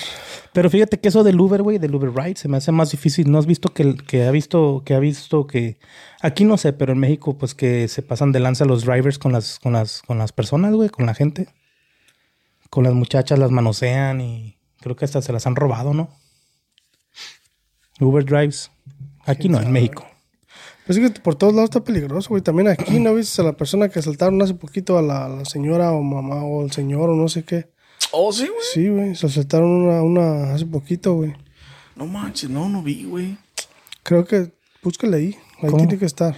[0.53, 3.31] Pero fíjate que eso del Uber, güey, del Uber Ride, se me hace más difícil.
[3.31, 5.79] ¿No has visto que, que ha visto que ha visto que
[6.21, 9.33] aquí no sé, pero en México pues que se pasan de lanza los drivers con
[9.33, 11.49] las con las con las personas, güey, con la gente.
[12.69, 16.11] Con las muchachas las manosean y creo que hasta se las han robado, ¿no?
[18.01, 18.71] Uber Drives.
[19.27, 20.07] Aquí no, en México.
[20.87, 22.43] Pues es que por todos lados está peligroso, güey.
[22.43, 25.93] También aquí, ¿no viste a la persona que asaltaron hace poquito a la, la señora
[25.93, 27.71] o mamá o el señor o no sé qué?
[28.13, 28.61] Oh, sí, güey.
[28.73, 29.15] Sí, güey.
[29.15, 31.35] Se asaltaron una, una hace poquito, güey.
[31.97, 33.37] No manches, no, no vi, güey.
[34.03, 34.53] Creo que...
[34.83, 35.37] Búscale ahí.
[35.63, 35.77] Ahí ¿Cómo?
[35.77, 36.37] tiene que estar.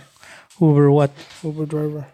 [0.58, 1.10] Uber what?
[1.42, 2.04] Uber driver.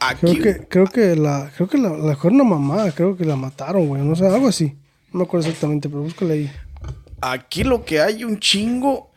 [0.00, 1.50] Aquí, Creo que, creo que la...
[1.56, 2.90] Creo que la, la fue una mamá.
[2.92, 4.02] Creo que la mataron, güey.
[4.02, 4.76] No sé, algo así.
[5.12, 6.50] No me acuerdo exactamente, pero búscale ahí.
[7.20, 9.10] aquí lo que hay un chingo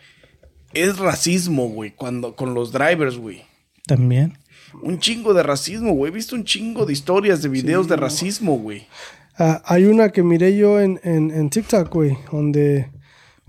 [0.73, 3.43] es racismo, güey, cuando con los drivers, güey.
[3.85, 4.37] También.
[4.81, 6.11] Un chingo de racismo, güey.
[6.11, 8.87] He visto un chingo de historias, de videos de racismo, güey.
[9.37, 12.89] Ah, hay una que miré yo en, en, en TikTok, güey, donde,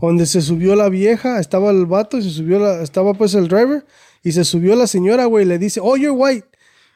[0.01, 3.49] donde se subió la vieja, estaba el vato y se subió la, estaba pues el
[3.49, 3.85] driver
[4.23, 6.47] y se subió la señora, güey, y le dice, oh, you're white.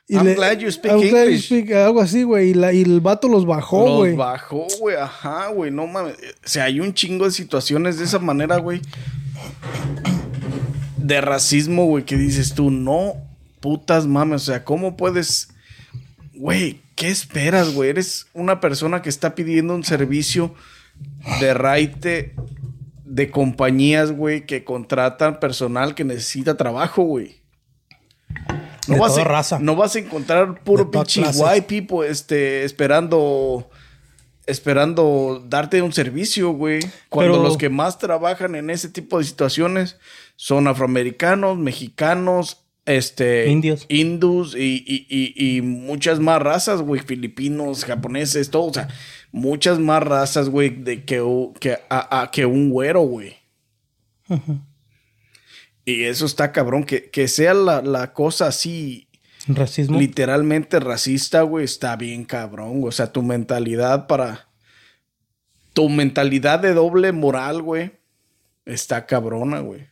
[0.09, 2.73] Y I'm le- glad you speak I'm glad you speak- algo así, güey, y, la-
[2.73, 4.15] y el vato los bajó, Los güey.
[4.17, 4.95] bajó, güey.
[4.97, 5.73] Ajá, güey.
[5.73, 6.15] No mames.
[6.15, 8.81] O sea, hay un chingo de situaciones de esa manera, güey.
[10.97, 13.15] De racismo, güey, que dices tú, no
[13.67, 14.43] putas mames.
[14.43, 15.49] O sea, ¿cómo puedes.
[16.35, 17.91] Güey, ¿qué esperas, güey?
[17.91, 20.55] Eres una persona que está pidiendo un servicio
[21.41, 22.37] de raite
[23.05, 27.41] de compañías, güey, que contratan personal que necesita trabajo, güey.
[28.87, 29.59] De vas toda a, raza.
[29.59, 33.69] no vas a encontrar puro pinche white people este, esperando
[34.47, 36.79] esperando darte un servicio, güey.
[37.09, 39.97] Cuando Pero- los que más trabajan en ese tipo de situaciones
[40.37, 43.85] son afroamericanos, mexicanos, este, Indios.
[43.89, 48.89] hindús y, y- y- y muchas más razas, güey, filipinos, japoneses, todo, o sea,
[49.33, 51.23] muchas más razas, güey, de que,
[51.61, 53.37] que, a- a- que un güero, güey.
[55.85, 59.09] Y eso está cabrón, que, que sea la, la cosa así
[59.47, 59.99] Racismo.
[59.99, 62.83] literalmente racista, güey, está bien cabrón.
[62.85, 64.49] O sea, tu mentalidad para...
[65.73, 67.93] Tu mentalidad de doble moral, güey,
[68.65, 69.87] está cabrona, güey.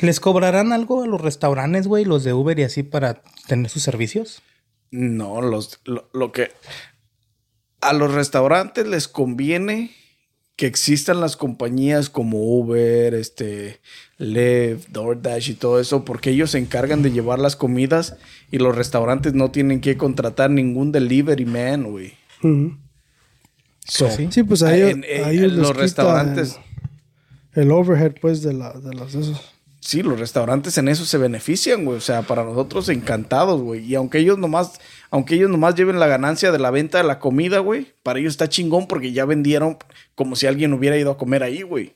[0.00, 3.82] ¿Les cobrarán algo a los restaurantes, güey, los de Uber y así para tener sus
[3.82, 4.42] servicios?
[4.90, 6.50] No, los, lo, lo que...
[7.80, 9.92] A los restaurantes les conviene
[10.56, 13.80] que existan las compañías como Uber, este,
[14.18, 18.16] Lyft, DoorDash y todo eso, porque ellos se encargan de llevar las comidas
[18.50, 22.12] y los restaurantes no tienen que contratar ningún delivery man, güey.
[23.86, 24.28] So, sí.
[24.30, 26.58] Sí, pues a ellos, en- en- a ellos en les los restaurantes...
[27.54, 29.40] El, el overhead, pues, de, la, de las de esos.
[29.82, 31.96] Sí, los restaurantes en eso se benefician, güey.
[31.96, 33.82] O sea, para nosotros encantados, güey.
[33.84, 34.78] Y aunque ellos nomás,
[35.10, 38.32] aunque ellos nomás lleven la ganancia de la venta de la comida, güey, para ellos
[38.34, 39.78] está chingón porque ya vendieron
[40.14, 41.94] como si alguien hubiera ido a comer ahí, güey.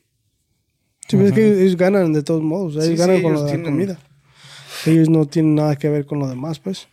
[1.08, 2.74] Sí, pues es que ellos ganan de todos modos.
[2.76, 3.98] Ellos Sí, ganan sí, con ellos tienen- la comida.
[4.86, 6.88] Ellos no tienen nada que ver con lo demás, pues.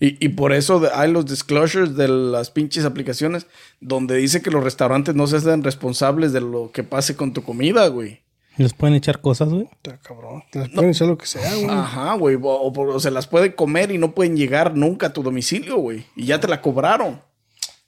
[0.00, 3.46] Y, y por eso de- hay los disclosures de las pinches aplicaciones
[3.80, 7.42] donde dice que los restaurantes no se hacen responsables de lo que pase con tu
[7.42, 8.20] comida, güey.
[8.58, 9.68] Les pueden echar cosas, güey.
[10.02, 10.42] Cabrón.
[10.50, 11.68] Te las pueden hacer lo que sea, güey.
[11.70, 12.36] Ajá, güey.
[12.42, 16.04] O, o se las pueden comer y no pueden llegar nunca a tu domicilio, güey.
[16.16, 17.22] Y ya te la cobraron.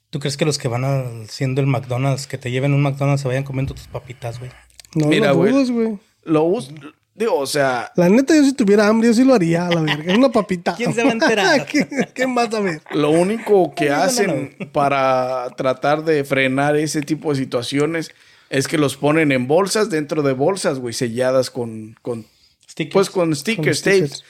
[0.09, 3.27] ¿Tú crees que los que van haciendo el McDonald's, que te lleven un McDonald's, se
[3.27, 4.51] vayan comiendo tus papitas, güey?
[4.95, 5.99] No Mira, lo güey.
[6.23, 6.71] Lo uso.
[7.13, 10.11] Digo, o sea, La neta, yo si tuviera hambre, yo sí lo haría, la verga.
[10.11, 10.75] Es una papita.
[10.75, 11.65] ¿Quién se va a enterar?
[11.69, 12.81] ¿Quién, quién va a saber?
[12.91, 18.11] lo único que hacen para tratar de frenar ese tipo de situaciones
[18.51, 22.25] es que los ponen en bolsas, dentro de bolsas, güey, selladas con, con
[22.69, 22.93] Stickers.
[22.93, 24.23] pues con stickers, Con tapes.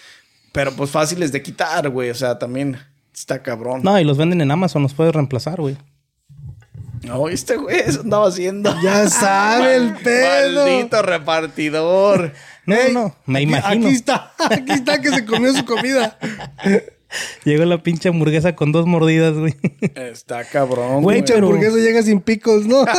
[0.52, 2.12] Pero pues fáciles de quitar, güey.
[2.12, 2.78] O sea, también
[3.14, 3.82] está cabrón.
[3.84, 5.76] No, y los venden en Amazon, los puedes reemplazar, güey.
[7.02, 8.76] No, este güey eso andaba haciendo.
[8.84, 10.66] Ya sabe el pedo.
[10.66, 12.34] Maldito repartidor.
[12.68, 13.88] No, Ey, no, me imagino.
[13.88, 16.18] Aquí está, aquí está que se comió su comida.
[17.44, 19.56] Llegó la pinche hamburguesa con dos mordidas, güey.
[19.96, 21.18] Está cabrón, Güey.
[21.18, 22.86] Pinche pero- hamburguesa llega sin picos, ¿no?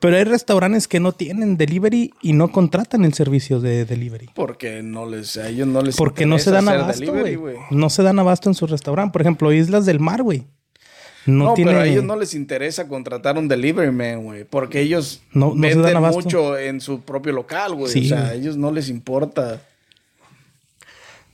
[0.00, 4.28] Pero hay restaurantes que no tienen delivery y no contratan el servicio de delivery.
[4.34, 7.56] Porque no les, a ellos no les Porque no se interesa dan abasto, delivery, güey.
[7.70, 9.12] No se dan abasto en su restaurante.
[9.12, 10.44] Por ejemplo, Islas del Mar, güey.
[11.24, 11.70] No, No, tiene...
[11.70, 14.44] pero a ellos no les interesa contratar un delivery man, güey.
[14.44, 16.20] Porque ellos No- no se dan venden abasto.
[16.20, 17.90] mucho en su propio local, güey.
[17.90, 19.62] Sí, o sea, a ellos no les importa.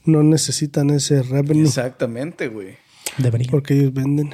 [0.05, 2.77] No necesitan ese revenue Exactamente, güey.
[3.17, 3.47] Debería.
[3.51, 4.33] porque ellos venden.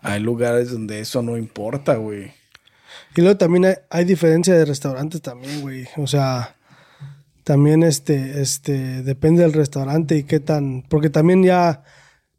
[0.00, 2.32] Hay lugares donde eso no importa, güey.
[3.16, 5.86] Y luego también hay, hay diferencia de restaurantes también, güey.
[5.96, 6.56] O sea,
[7.44, 11.84] también este, este, depende del restaurante y qué tan, porque también ya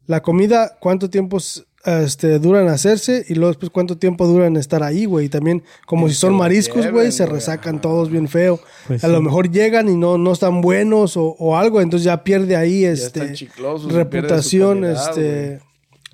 [0.06, 1.38] la comida, cuánto tiempo
[1.86, 5.26] este, dura en hacerse y luego después cuánto tiempo dura en estar ahí, güey.
[5.26, 8.60] Y también, como Y si son mariscos, güey, se resacan todos bien feo.
[8.88, 12.24] Pues a lo mejor llegan y no, no están buenos o, o algo, entonces ya
[12.24, 15.60] pierde ahí este, chiclosos, reputación, calidad, este,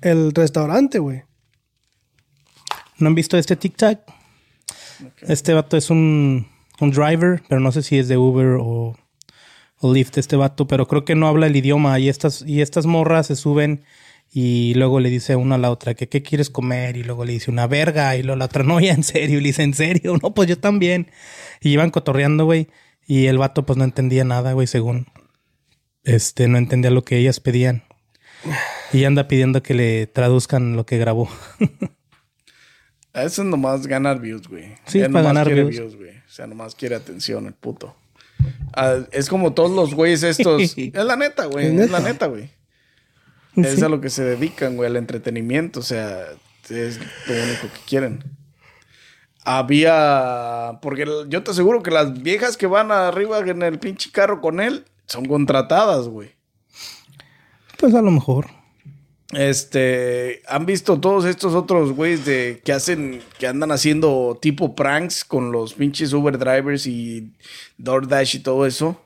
[0.01, 1.23] el restaurante, güey.
[2.99, 3.99] ¿No han visto este TikTok?
[5.21, 6.47] Este vato es un,
[6.79, 8.95] un driver, pero no sé si es de Uber o,
[9.79, 12.85] o Lyft este vato, pero creo que no habla el idioma y estas, y estas
[12.85, 13.83] morras se suben
[14.35, 17.33] y luego le dice una a la otra que qué quieres comer y luego le
[17.33, 19.75] dice una verga y luego la otra no, ya en serio, y le dice en
[19.75, 21.11] serio, no, pues yo también.
[21.61, 22.67] Y iban cotorreando, güey,
[23.05, 25.05] y el vato pues no entendía nada, güey, según.
[26.03, 27.83] Este, no entendía lo que ellas pedían.
[28.91, 31.29] Y anda pidiendo que le traduzcan lo que grabó.
[33.13, 34.75] Eso nomás ganar views, güey.
[34.87, 35.95] Sí, Él para nomás ganar quiere views.
[35.95, 36.17] güey.
[36.17, 37.95] O sea, nomás quiere atención, el puto.
[38.73, 40.61] Ah, es como todos los güeyes estos.
[40.77, 41.67] es la neta, güey.
[41.67, 42.49] Es Es la neta, güey.
[43.55, 43.83] Es Sí.
[43.83, 45.79] a lo que se dedican, güey, al entretenimiento.
[45.79, 46.25] O sea,
[46.69, 48.23] es lo único que quieren.
[49.45, 50.79] Había.
[50.81, 54.59] Porque yo te aseguro que las viejas que van arriba en el pinche carro con
[54.59, 56.31] él son contratadas, güey.
[57.77, 58.47] Pues a lo mejor.
[59.33, 65.25] Este, han visto todos estos otros güeyes de que hacen, que andan haciendo tipo pranks
[65.25, 67.33] con los pinches Uber drivers y
[67.77, 69.01] DoorDash y todo eso.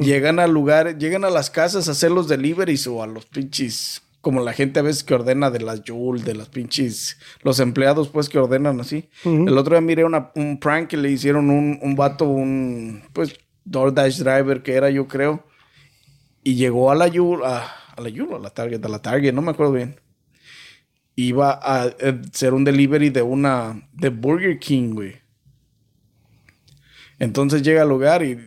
[0.00, 4.02] Llegan al lugar, llegan a las casas a hacer los deliveries o a los pinches,
[4.20, 8.08] como la gente a veces que ordena de las Joule, de las pinches, los empleados
[8.08, 9.08] pues que ordenan así.
[9.24, 13.34] El otro día miré una- un prank que le hicieron un, un vato, un pues
[13.64, 15.44] DoorDash driver que era yo creo.
[16.42, 19.32] Y llegó a la Yule, a, a la Yule, a la Target, a la Target,
[19.32, 20.00] no me acuerdo bien.
[21.16, 25.14] Iba a, eh, hacer un delivery de una, de Burger King, güey.
[27.18, 28.38] Entonces llega al lugar y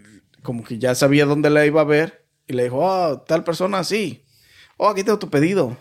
[0.44, 2.26] como que ya sabía dónde la iba a ver.
[2.48, 4.24] Y le dijo, oh, tal persona, sí.
[4.78, 5.78] Oh, aquí tengo tu pedido.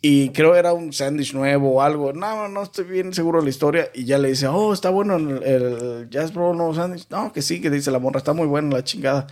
[0.00, 2.12] Y creo era un sándwich nuevo o algo.
[2.12, 3.90] No, no estoy bien seguro de la historia.
[3.94, 7.06] Y ya le dice, oh, está bueno el, el Jazz Bro nuevo sándwich.
[7.08, 9.28] No, que sí, que dice la morra, está muy bueno la chingada.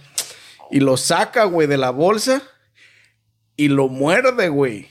[0.70, 2.42] Y lo saca, güey, de la bolsa
[3.56, 4.86] y lo muerde, güey.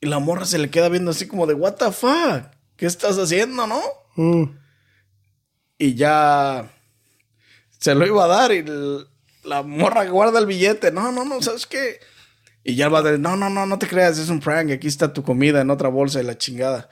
[0.00, 2.50] Y la morra se le queda viendo así como de, what the fuck?
[2.76, 3.80] ¿Qué estás haciendo, no?
[4.16, 4.58] Mm.
[5.78, 6.70] Y ya
[7.78, 8.64] se lo iba a dar y
[9.44, 10.90] la morra guarda el billete.
[10.90, 12.00] No, no, no, ¿sabes qué?
[12.64, 14.70] Y ya va a decir, no, no, no, no te creas, es un prank.
[14.72, 16.88] Aquí está tu comida en otra bolsa y la chingada.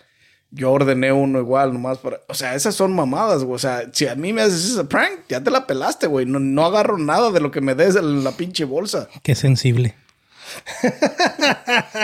[0.51, 2.21] Yo ordené uno igual, nomás para...
[2.29, 3.57] O sea, esas son mamadas, güey.
[3.57, 6.27] O sea, si a mí me haces ese prank, ya te la pelaste, güey.
[6.27, 9.09] No, no agarro nada de lo que me des en la pinche bolsa.
[9.25, 9.97] Qué sensible.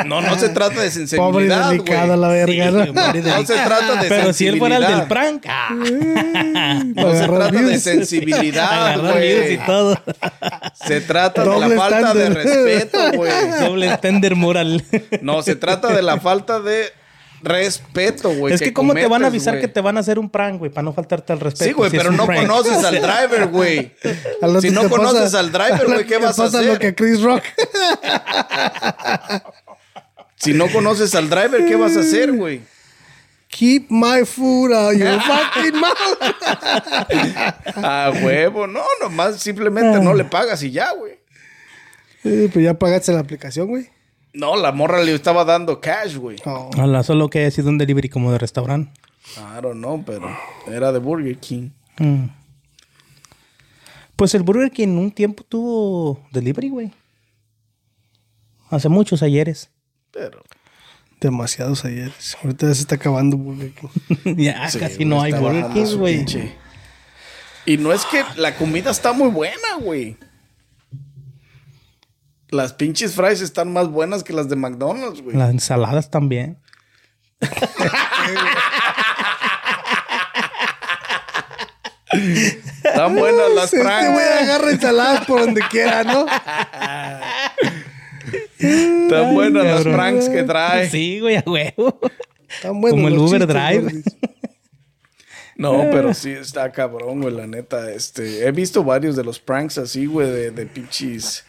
[0.06, 2.70] No, no se trata de Pobre y sensibilidad, la verga.
[2.70, 3.46] ¿no?
[3.46, 7.78] Se trata de Pero si él fuera el del prank, ah, No se trata de
[7.78, 10.00] sensibilidad, y todo.
[10.86, 13.32] Se trata de la falta de respeto, güey.
[13.60, 14.84] Doble tender moral.
[15.20, 16.99] No, se trata de la falta de
[17.42, 18.54] respeto, güey.
[18.54, 20.70] es que, ¿cómo te van a avisar que te van a hacer un prank, güey?
[20.70, 21.64] Para no faltarte al respeto.
[21.64, 22.40] Sí, güey, si pero no prank.
[22.46, 23.92] conoces al driver, güey.
[24.60, 26.72] Si no pasa- conoces al driver, güey, ¿qué vas a pasa hacer?
[26.72, 27.42] lo que Chris Rock.
[30.36, 32.62] Si no conoces al driver, ¿qué vas a hacer, güey?
[33.48, 36.18] Keep my food out your fucking mouth.
[37.76, 41.18] A huevo, no, nomás simplemente no le pagas y ya, güey.
[42.24, 43.90] Eh, pues ya pagaste la aplicación, güey.
[44.32, 46.36] No, la morra le estaba dando cash, güey.
[46.44, 46.70] Oh.
[46.78, 48.92] Hola, solo que haya sido un delivery como de restaurante.
[49.36, 50.28] I don't know, pero
[50.66, 51.70] era de Burger King.
[51.98, 52.26] Mm.
[54.16, 56.92] Pues el Burger King un tiempo tuvo delivery, güey.
[58.70, 59.70] Hace muchos ayeres.
[60.12, 60.42] Pero
[61.20, 62.36] Demasiados ayeres.
[62.42, 64.36] Ahorita ya se está acabando Burger King.
[64.36, 66.24] ya sí, casi no hay Burger King, güey.
[67.66, 70.16] Y no es que la comida está muy buena, güey.
[72.50, 75.36] Las pinches fries están más buenas que las de McDonald's, güey.
[75.36, 76.58] Las ensaladas también.
[82.12, 84.42] Están buenas las Este güey franjas.
[84.42, 86.26] agarra ensaladas por donde quiera, ¿no?
[88.58, 90.90] Están buenas las pranks que trae.
[90.90, 92.00] Sí, güey, a huevo.
[92.48, 94.02] Están buenos Como el Uber Drive.
[95.56, 97.90] No, pero sí está cabrón, güey, la neta.
[97.92, 101.44] Este, he visto varios de los pranks así, güey, de, de pinches.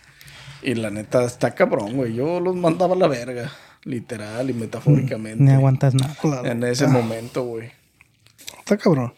[0.64, 2.14] Y la neta está cabrón, güey.
[2.14, 3.52] Yo los mandaba a la verga,
[3.84, 5.44] literal y metafóricamente.
[5.44, 6.16] Ni aguantas nada.
[6.22, 6.46] Claro.
[6.46, 7.72] En ese momento, güey.
[8.60, 9.14] Está cabrón.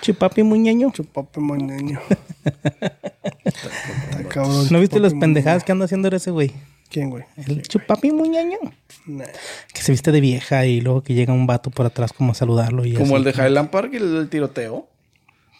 [0.00, 0.90] Chipapi muñeño.
[0.92, 2.00] Chupape moñeño.
[3.44, 4.66] Está cabrón.
[4.70, 6.52] ¿No viste las pendejadas que anda haciendo ese güey?
[6.90, 7.24] ¿Quién, güey?
[7.36, 8.58] El chupapi muñeño.
[9.06, 9.24] Nah.
[9.72, 12.34] Que se viste de vieja y luego que llega un vato por atrás como a
[12.34, 12.84] saludarlo.
[12.84, 13.24] Y Como así.
[13.26, 14.88] el de Highland Park y el del tiroteo.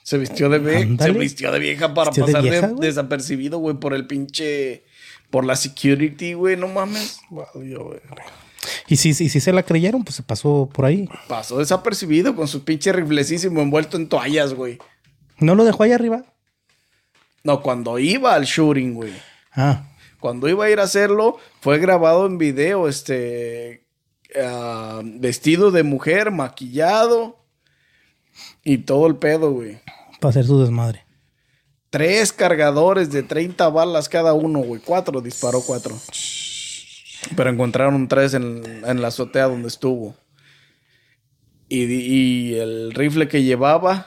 [0.03, 1.05] Se vistió de vieja.
[1.05, 2.81] Se vistió de vieja para ¿Vistió pasar de- vieja, güey?
[2.89, 4.83] desapercibido, güey, por el pinche.
[5.33, 7.19] Por la security, güey, no mames.
[7.31, 8.01] Valió, güey.
[8.87, 11.09] Y si, y si se la creyeron, pues se pasó por ahí.
[11.27, 14.79] Pasó desapercibido con su pinche riflecísimo envuelto en toallas, güey.
[15.39, 16.23] ¿No lo dejó ahí arriba?
[17.43, 19.13] No, cuando iba al shooting, güey.
[19.55, 19.89] Ah,
[20.21, 23.89] Cuando iba a ir a hacerlo, fue grabado en video, este,
[24.41, 27.45] ah, vestido de mujer, maquillado
[28.63, 29.81] y todo el pedo, güey.
[30.21, 31.05] para hacer su desmadre.
[31.93, 34.81] Tres cargadores de 30 balas cada uno, güey.
[34.81, 35.95] Cuatro, disparó cuatro.
[37.37, 40.17] Pero encontraron tres en, en la azotea donde estuvo.
[41.69, 44.07] Y, el rifle que llevaba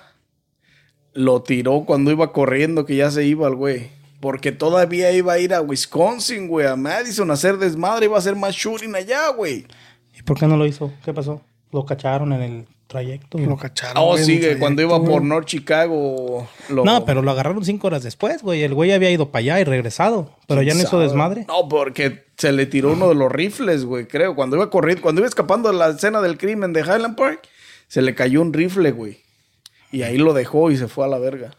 [1.13, 3.91] lo tiró cuando iba corriendo, que ya se iba el güey.
[4.19, 8.05] Porque todavía iba a ir a Wisconsin, güey, a Madison a hacer desmadre.
[8.05, 9.67] Iba a hacer más shooting allá, güey.
[10.17, 10.91] ¿Y por qué no lo hizo?
[11.05, 11.39] ¿Qué pasó?
[11.71, 13.37] ¿Lo cacharon en el trayecto?
[13.39, 13.97] Lo cacharon.
[13.97, 15.21] Oh, güey, en sí, güey, cuando trayecto, iba por.
[15.23, 16.47] North Chicago.
[16.69, 18.63] lo- No, pero lo agarraron cinco horas después, güey.
[18.63, 20.35] El güey había ido para allá y regresado.
[20.47, 21.45] Pero ya no hizo desmadre.
[21.47, 24.35] No, porque se le tiró uno de los rifles, güey, creo.
[24.35, 27.47] Cuando iba corriendo, cuando iba escapando de la escena del crimen de Highland Park,
[27.87, 29.19] se le cayó un rifle, güey.
[29.91, 31.51] Y ahí lo dejó y se fue a la verga.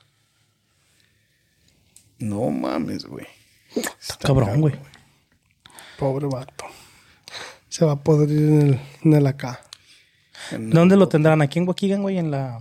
[2.19, 3.27] No mames, güey.
[3.75, 4.75] Está cabrón, güey.
[5.99, 6.65] Pobre vato.
[7.69, 9.61] Se va a podrir en el, en el acá.
[10.53, 11.43] En- ¿Dónde lo tendrán?
[11.43, 12.19] ¿Aquí en Waukegan, güey?
[12.19, 12.61] En la...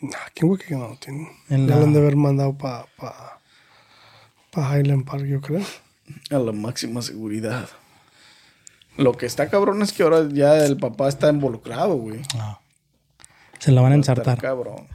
[0.00, 1.28] Nah, ¿Quién güey que no tiene?
[1.48, 3.40] En Ya la- lo han de haber mandado para pa,
[4.52, 5.62] pa Highland Park, yo creo.
[6.30, 7.68] A la máxima seguridad.
[8.96, 12.20] Lo que está cabrón es que ahora ya el papá está involucrado, güey.
[12.34, 12.60] Ah.
[13.58, 14.40] Se la van a Está ensartar.
[14.40, 14.86] cabrón.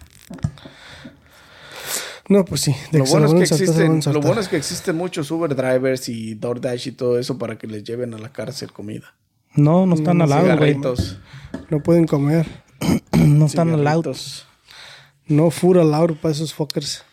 [2.30, 2.76] No, pues sí.
[2.92, 6.08] De Lo bueno, es que ensartar, existen, lo bueno es que existen muchos Uber drivers
[6.08, 9.14] y DoorDash y todo eso para que les lleven a la cárcel comida.
[9.56, 10.80] No, no están al lado, güey.
[11.74, 12.46] No pueden comer.
[13.18, 14.02] No están al lado.
[14.04, 14.46] cigarritos.
[15.28, 17.04] No food allowed para esos fuckers.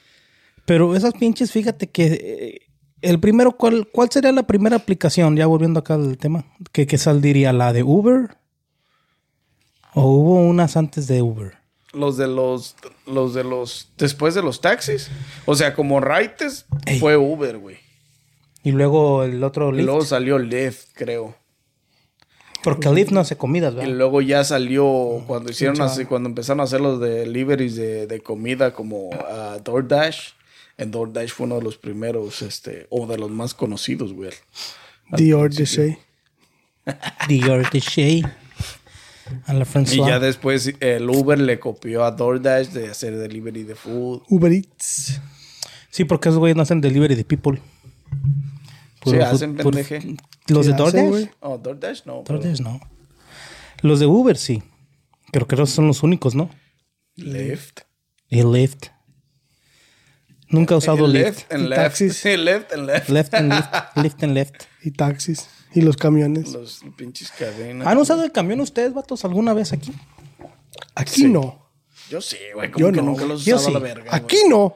[0.64, 2.06] Pero esas pinches, fíjate que...
[2.06, 2.66] eh,
[3.02, 5.34] el primero, ¿cuál, ¿cuál sería la primera aplicación?
[5.36, 6.44] Ya volviendo acá al tema.
[6.72, 7.52] ¿Que, que saldría?
[7.54, 8.36] ¿La de Uber?
[9.94, 11.54] ¿O hubo unas antes de Uber?
[11.92, 15.10] Los de los, los de los, después de los taxis.
[15.46, 16.66] O sea, como Raites
[16.98, 17.78] fue Uber, güey.
[18.62, 19.86] Y luego el otro Y Lyft.
[19.86, 21.34] luego salió Lyft, creo.
[22.62, 23.92] Porque Lyft no hace comidas, Y ¿verdad?
[23.94, 28.72] luego ya salió cuando hicieron así, cuando empezaron a hacer los deliveries de, de comida
[28.72, 30.32] como ah, DoorDash.
[30.76, 34.30] En DoorDash fue uno de los primeros, este, o de los más conocidos, güey.
[35.12, 35.98] Dior de Shea.
[37.28, 38.36] Dior de Shea.
[39.46, 43.74] A la Y ya después el Uber le copió a DoorDash de hacer delivery de
[43.74, 44.22] food.
[44.28, 45.20] Uber Eats.
[45.90, 47.60] Sí, porque esos güeyes no hacen delivery de people.
[49.04, 50.16] Sí, food- hacen puro- pendeje.
[50.48, 51.08] Los Sí de DoorDash.
[51.08, 51.30] güey.
[51.40, 52.22] Oh, DoorDash no.
[52.24, 52.80] pero DoorDash no.
[53.82, 54.62] Los de Uber sí.
[55.32, 56.50] Creo que son los únicos, ¿no?
[57.16, 57.80] Lyft.
[58.28, 58.86] Y Lyft.
[60.48, 61.24] Nunca he usado El Lyft.
[61.24, 61.82] Left and Y left.
[61.82, 62.16] taxis.
[62.16, 63.08] Sí, left and left.
[63.08, 63.74] Left and Lyft.
[63.96, 64.62] Lyft and Left.
[64.82, 65.48] Y taxis.
[65.74, 66.52] Y los camiones.
[66.52, 67.86] Los pinches cadenas.
[67.86, 69.92] ¿Han usado el camión ustedes, vatos, alguna vez aquí?
[70.94, 71.70] Aquí no.
[72.10, 72.70] Yo sí, güey.
[72.72, 73.84] Como Yo que no, nunca los he yo usado a la sí.
[73.84, 74.10] verga.
[74.10, 74.14] güey.
[74.22, 74.74] Aquí no.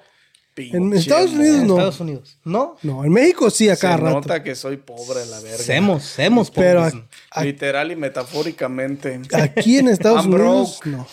[0.55, 1.75] Pinche En Estados Unidos no.
[1.75, 2.39] Estados Unidos.
[2.45, 2.77] ¿No?
[2.83, 4.05] No, en México sí, a Se rato.
[4.05, 5.59] nota que soy pobre la verga.
[5.59, 6.95] Semos, semos, Pero pobres.
[7.33, 9.21] a- a- Literal y metafóricamente.
[9.33, 11.07] aquí en Estados Unidos, no.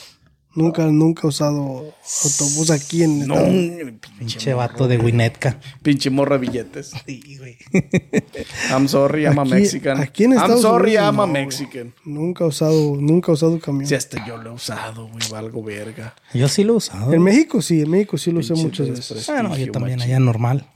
[0.54, 1.94] Nunca, nunca he usado
[2.24, 3.94] autobús aquí en No, Estados Unidos.
[4.20, 5.58] pinche, vato de Winnetka.
[5.82, 6.92] pinche morra billetes.
[7.06, 7.58] Sí, güey.
[8.70, 10.02] I'm sorry, I'm a Aquí- Mexican.
[10.02, 11.46] aquí en I'm Estados sorry, Unidos, I'm a no, güey.
[11.46, 11.94] Mexican.
[12.04, 13.88] Nunca he usado, nunca he usado camión.
[13.88, 16.16] Si hasta yo lo he usado, güey, valgo verga.
[16.34, 17.14] Yo sí lo he usado.
[17.14, 18.98] En México sí, en México sí lo usé Pinche muchas veces.
[19.08, 20.12] desprestigio, Ah, no, yo también, machín.
[20.16, 20.68] allá normal.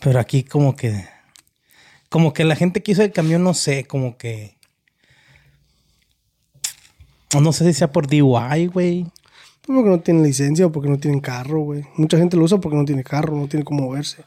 [0.00, 1.06] Pero aquí como que...
[2.08, 4.56] Como que la gente que usa el camión, no sé, como que...
[7.40, 9.04] No sé si sea por DUI, güey.
[9.68, 11.84] Pues porque no tienen licencia o porque no tienen carro, güey.
[11.96, 14.24] Mucha gente lo usa porque no tiene carro, no tiene cómo moverse.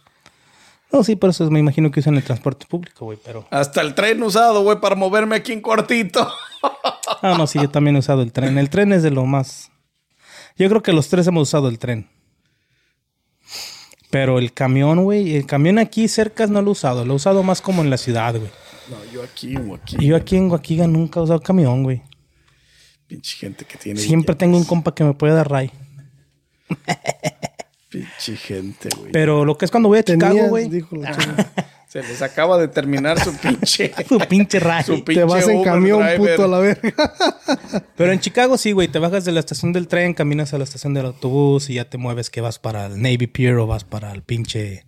[0.91, 3.47] No, sí, por eso me imagino que usan el transporte público, güey, pero...
[3.49, 6.27] Hasta el tren usado, güey, para moverme aquí en cuartito.
[7.23, 8.57] Ah, no, sí, yo también he usado el tren.
[8.57, 9.71] El tren es de lo más...
[10.57, 12.07] Yo creo que los tres hemos usado el tren.
[14.09, 17.05] Pero el camión, güey, el camión aquí cerca no lo he usado.
[17.05, 18.49] Lo he usado más como en la ciudad, güey.
[18.89, 19.97] No, yo aquí aquí.
[19.99, 22.01] Y yo aquí en Guaquiga nunca he usado camión, güey.
[23.11, 23.99] Pinche gente que tiene.
[23.99, 25.69] Siempre tengo un compa que me puede dar ray.
[27.89, 29.11] Pinche gente, güey.
[29.11, 30.69] Pero lo que es cuando voy a Chicago, güey.
[30.69, 31.51] chica.
[31.89, 33.91] Se les acaba de terminar su pinche.
[34.07, 34.85] Su pinche ray.
[34.85, 36.35] Su Te vas en Uber camión, driver.
[36.35, 37.13] puto, a la verga.
[37.97, 38.87] Pero en Chicago sí, güey.
[38.87, 41.89] Te bajas de la estación del tren, caminas a la estación del autobús y ya
[41.89, 44.85] te mueves que vas para el Navy Pier o vas para el pinche...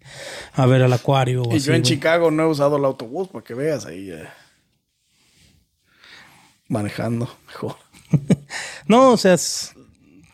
[0.54, 1.84] A ver, al acuario o Y así, yo en.
[1.84, 4.10] Chicago no he usado el autobús para que veas ahí.
[4.10, 4.24] eh,
[6.70, 7.83] manejando mejor.
[8.88, 9.74] No, o sea, es,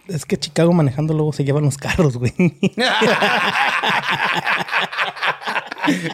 [0.07, 2.33] es que Chicago manejando luego se llevan los carros, güey.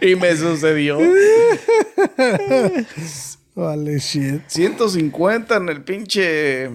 [0.01, 0.99] y me sucedió.
[3.55, 4.41] Vale, shit.
[4.47, 6.69] 150 en el pinche.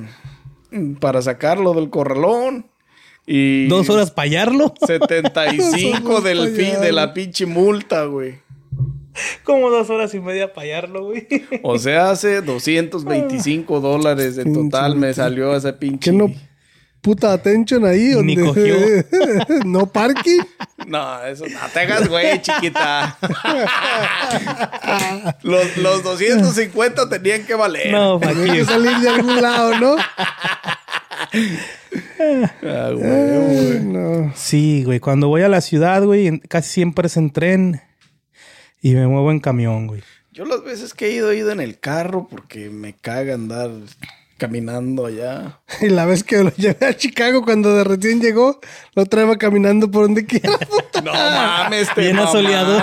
[0.71, 2.67] mm, Para sacarlo del corralón.
[3.27, 3.69] Y.
[3.69, 4.75] Dos horas para hallarlo.
[4.87, 8.39] 75 Dos del horas pa' de la pinche multa, güey.
[9.45, 11.27] Como dos horas y media para hallarlo, güey.
[11.63, 16.11] O sea, hace 225 dólares en total me salió ese pinche.
[16.11, 16.33] ¿Qué no
[17.01, 18.15] puta atención ahí?
[18.23, 18.45] Ni Donde...
[18.45, 18.77] cogió.
[19.65, 20.41] no parking.
[20.87, 23.17] No, eso no te hagas, güey, chiquita.
[25.43, 27.93] los, los 250 tenían que valer.
[27.93, 28.51] No, aquí.
[28.51, 29.97] que salir de algún lado, ¿no?
[32.63, 33.81] Ah, güey, güey.
[33.85, 34.33] No.
[34.35, 35.01] Sí, güey.
[35.01, 37.83] Cuando voy a la ciudad, güey, casi siempre es en tren
[38.83, 40.03] y me muevo en camión, güey.
[40.33, 43.71] Yo las veces que he ido, he ido en el carro porque me caga andar
[44.41, 45.61] caminando allá.
[45.81, 48.59] Y la vez que lo llevé a Chicago cuando de recién llegó,
[48.95, 50.57] lo traía caminando por donde quiera.
[50.69, 51.03] puta.
[51.03, 52.83] No mames, te Bien asoleado.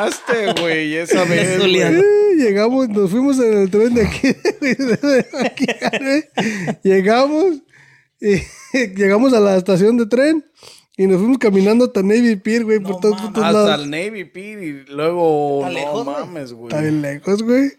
[0.61, 1.97] güey, esa vez, asoleado.
[1.97, 2.03] Eh,
[2.37, 4.27] Llegamos, nos fuimos en el tren de aquí.
[4.61, 5.65] de aquí,
[5.99, 6.79] güey.
[6.83, 7.55] llegamos
[8.21, 8.41] y
[8.95, 10.45] llegamos a la estación de tren
[10.99, 13.83] y nos fuimos caminando hasta Navy Pier, güey, por todos putos Hasta lados.
[13.83, 15.59] el Navy Pier y luego...
[15.59, 16.67] Está no lejos, mames, güey.
[16.69, 17.71] Está bien lejos, güey.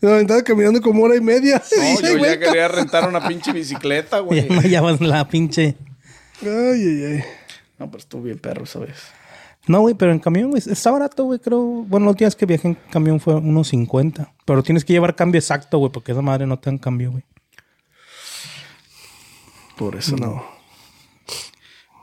[0.00, 1.62] Nos aventaba caminando como hora y media.
[1.76, 4.48] No, Y yo ya quería rentar una pinche bicicleta, Ya güey.
[4.50, 5.76] me llaman la pinche.
[6.42, 7.24] Ay, ay, ay.
[7.78, 8.96] No, pero estuvo bien perro, ¿sabes?
[9.68, 11.62] No, güey, pero en camión, güey, está barato, güey, creo.
[11.62, 14.32] Bueno, los días que viajé en camión fue unos 50.
[14.44, 17.22] Pero tienes que llevar cambio exacto, güey, porque esa madre no te dan cambio, güey.
[19.76, 20.53] Por eso no.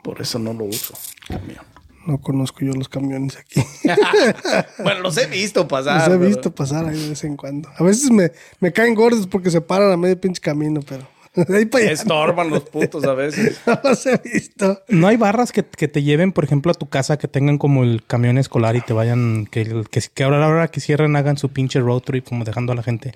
[0.04, 0.93] Por eso no lo uso.
[1.28, 1.66] camión.
[2.08, 3.62] No conozco yo los camiones aquí.
[4.84, 5.97] bueno, los he visto pasar.
[5.97, 7.70] Los he pero- visto pasar ahí de vez en cuando.
[7.78, 11.08] A veces me, me caen gordos porque se paran a medio pinche camino, pero
[11.47, 13.60] de ahí para allá Estorban los putos a veces.
[13.68, 14.82] no los he visto.
[14.88, 17.84] No hay barras que, que te lleven, por ejemplo, a tu casa, que tengan como
[17.84, 21.16] el camión escolar y te vayan, que, que, que ahora a la hora que cierren
[21.16, 23.14] hagan su pinche road trip, como dejando a la gente.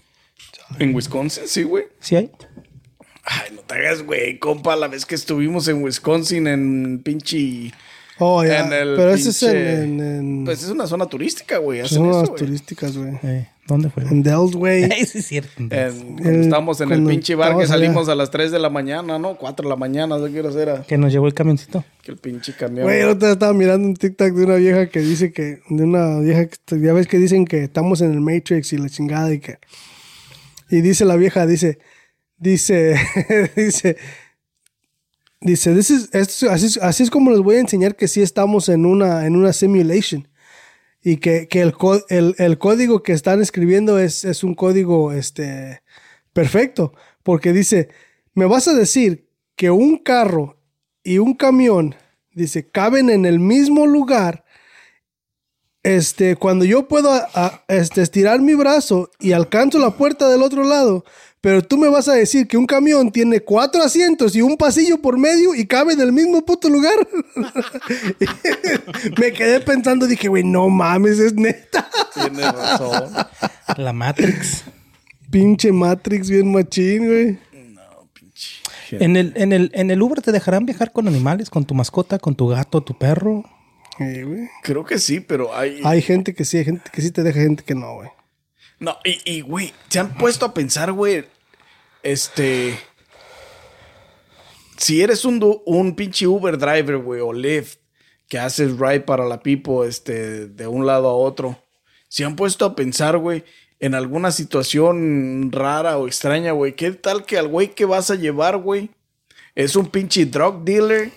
[0.77, 1.85] En Wisconsin, sí, güey.
[1.99, 2.31] ¿Sí hay?
[3.75, 7.71] Hagas, güey, compa, la vez que estuvimos en Wisconsin en pinche...
[8.17, 8.65] Oh, ya.
[8.65, 11.81] En el Pero ese es en, pinche- en, en- Pues es una zona turística, güey.
[11.81, 12.35] Hacen son güey.
[12.37, 13.11] turísticas, güey.
[13.23, 14.03] Eh, ¿Dónde fue?
[14.03, 14.89] En Dells, güey.
[15.05, 15.51] sí, es cierto.
[15.57, 17.67] En- El- cuando estábamos en el pinche bar que allá.
[17.67, 19.35] salimos a las 3 de la mañana, ¿no?
[19.35, 21.83] 4 de la mañana, no quiero hacer Que nos llevó el camioncito.
[22.03, 22.85] que el pinche camión.
[22.85, 25.83] Güey, el otro día estaba mirando un TikTok de una vieja que dice que, de
[25.83, 29.33] una vieja que, ya ves que dicen que estamos en el Matrix y la chingada
[29.33, 29.57] y que,
[30.69, 31.79] y dice la vieja, dice,
[32.37, 32.95] dice,
[33.55, 33.97] dice,
[35.41, 38.85] dice, this is- esto- así, es- como les voy a enseñar que sí estamos en
[38.85, 40.27] una, en una simulation
[41.03, 41.73] y que, que el,
[42.09, 45.81] el, el código que están escribiendo es, es un código este,
[46.33, 47.89] perfecto, porque dice,
[48.33, 50.59] me vas a decir que un carro
[51.03, 51.95] y un camión,
[52.33, 54.43] dice, caben en el mismo lugar
[55.83, 57.11] este, cuando yo puedo
[57.67, 61.05] este, estirar mi brazo y alcanzo la puerta del otro lado,
[61.45, 64.99] pero tú me vas a decir que un camión tiene cuatro asientos y un pasillo
[64.99, 66.95] por medio y cabe en el mismo puto lugar.
[69.19, 71.87] me quedé pensando, dije, güey, no mames, es neta.
[72.15, 73.13] Tienes razón.
[73.77, 74.63] La Matrix.
[75.29, 77.39] Pinche Matrix, bien machín, güey.
[78.89, 82.17] En el, en, el, en el Uber te dejarán viajar con animales, con tu mascota,
[82.17, 83.43] con tu gato, tu perro.
[83.99, 84.49] Eh, güey.
[84.63, 85.79] Creo que sí, pero hay.
[85.83, 88.09] Hay gente que sí, hay gente que sí te deja, gente que no, güey.
[88.79, 91.34] No, y, y, güey, se han puesto a pensar, güey.
[92.05, 92.77] Este.
[94.77, 97.79] Si eres un, un pinche Uber driver, güey, o Lyft,
[98.27, 101.57] que haces ride para la people, este, de un lado a otro.
[102.07, 103.43] Se han puesto a pensar, güey,
[103.79, 106.75] en alguna situación rara o extraña, güey.
[106.75, 108.91] ¿Qué tal que al güey que vas a llevar, güey,
[109.55, 111.11] es un pinche drug dealer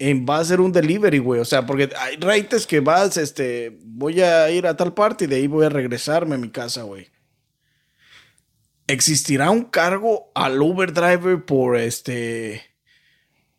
[0.00, 1.40] en va a hacer un delivery, güey?
[1.40, 5.28] O sea, porque hay rates que vas, este, voy a ir a tal parte y
[5.28, 7.11] de ahí voy a regresarme a mi casa, güey.
[8.86, 12.62] ¿Existirá un cargo al Uber driver por este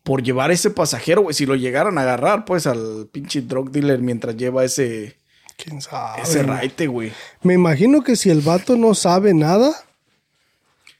[0.02, 1.34] por llevar ese pasajero, güey?
[1.34, 5.16] Si lo llegaran a agarrar, pues al pinche drug dealer mientras lleva ese
[5.56, 6.22] ¿Quién sabe?
[6.22, 7.12] ese raite, güey.
[7.42, 9.72] Me imagino que si el vato no sabe nada,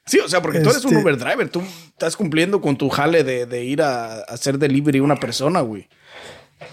[0.06, 2.90] Sí, o sea, porque tú eres un Este- Uber driver, tú estás cumpliendo con tu
[2.90, 5.88] jale de, de ir a, a hacer delivery a una persona, güey.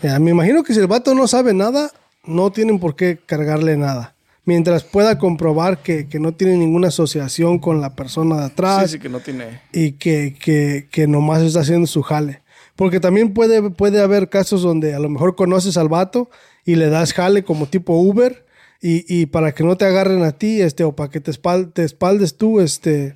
[0.04, 1.92] Ya, me imagino que si el vato no sabe nada,
[2.26, 4.16] no tienen por qué cargarle nada.
[4.44, 8.98] Mientras pueda comprobar que, que no tiene ninguna asociación con la persona de atrás Sí,
[8.98, 9.62] sí, que no tiene.
[9.72, 12.42] y que, que, que nomás está haciendo su jale.
[12.76, 16.30] Porque también puede, puede haber casos donde a lo mejor conoces al vato
[16.66, 18.44] y le das jale como tipo Uber
[18.82, 21.72] y, y para que no te agarren a ti, este, o para que te, espal-
[21.72, 23.14] te espaldes tú, este,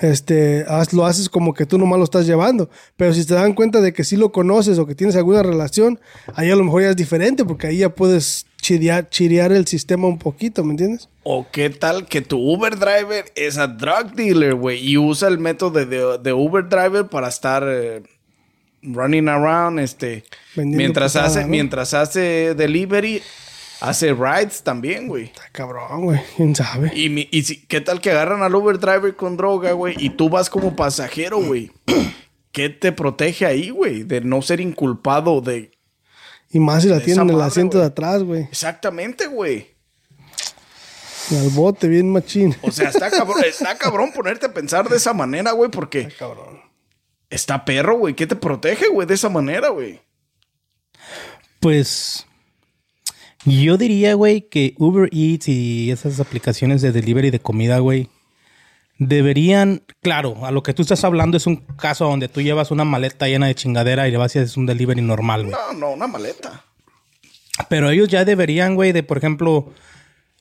[0.00, 2.70] este, haz- lo haces como que tú nomás lo estás llevando.
[2.96, 6.00] Pero si te dan cuenta de que sí lo conoces o que tienes alguna relación,
[6.34, 10.06] ahí a lo mejor ya es diferente porque ahí ya puedes chirear, chirear el sistema
[10.08, 11.08] un poquito, ¿me entiendes?
[11.22, 15.38] O qué tal que tu Uber driver es a drug dealer, güey, y usa el
[15.38, 18.02] método de, de- de Uber driver para estar eh,
[18.82, 21.48] running around, este, Vendiendo mientras hace, ¿no?
[21.48, 23.22] mientras hace delivery,
[23.80, 25.24] hace rides también, güey.
[25.24, 26.20] Está cabrón, güey.
[26.36, 26.92] ¿Quién sabe?
[26.94, 30.10] Y, mi- y si- qué tal que agarran al Uber driver con droga, güey, y
[30.10, 31.70] tú vas como pasajero, güey.
[32.52, 34.02] ¿Qué te protege ahí, güey?
[34.02, 35.70] De no ser inculpado de...
[36.50, 38.42] Y más si la tienen en el asiento de atrás, güey.
[38.42, 39.68] Exactamente, güey.
[41.30, 42.56] Y al bote, bien machín.
[42.62, 46.60] O sea, está cabrón, está cabrón ponerte a pensar de esa manera, güey, porque cabrón.
[47.28, 48.14] está perro, güey.
[48.14, 50.00] ¿Qué te protege, güey, de esa manera, güey?
[51.60, 52.26] Pues
[53.44, 58.08] yo diría, güey, que Uber Eats y esas aplicaciones de delivery de comida, güey,
[59.00, 62.84] deberían, claro, a lo que tú estás hablando es un caso donde tú llevas una
[62.84, 65.52] maleta llena de chingadera y le vas y haces un delivery normal, güey.
[65.52, 66.64] No, no, una maleta.
[67.70, 69.72] Pero ellos ya deberían, güey, de, por ejemplo,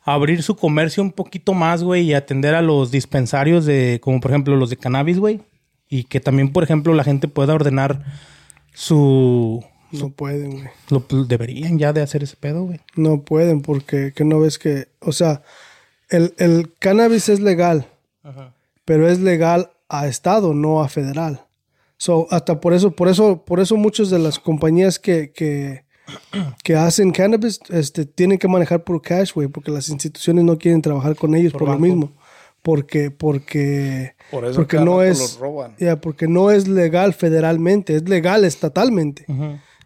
[0.03, 4.31] abrir su comercio un poquito más, güey, y atender a los dispensarios de, como por
[4.31, 5.39] ejemplo los de cannabis, güey.
[5.87, 8.03] Y que también, por ejemplo, la gente pueda ordenar
[8.73, 9.63] su...
[9.93, 10.69] No pueden, güey.
[10.89, 12.81] Lo, deberían ya de hacer ese pedo, güey.
[12.95, 15.43] No pueden porque que no ves que, o sea,
[16.09, 17.87] el, el cannabis es legal,
[18.85, 21.45] pero es legal a estado, no a federal.
[21.97, 25.83] So, hasta por eso, por eso, por eso muchas de las compañías que, que,
[26.63, 30.81] que hacen cannabis, este, tienen que manejar por cash, güey, porque las instituciones no quieren
[30.81, 32.13] trabajar con ellos por, lo mismo.
[32.61, 35.75] Porque, porque, Por eso porque no es, roban.
[35.77, 39.25] ya, porque no es legal federalmente, es legal estatalmente.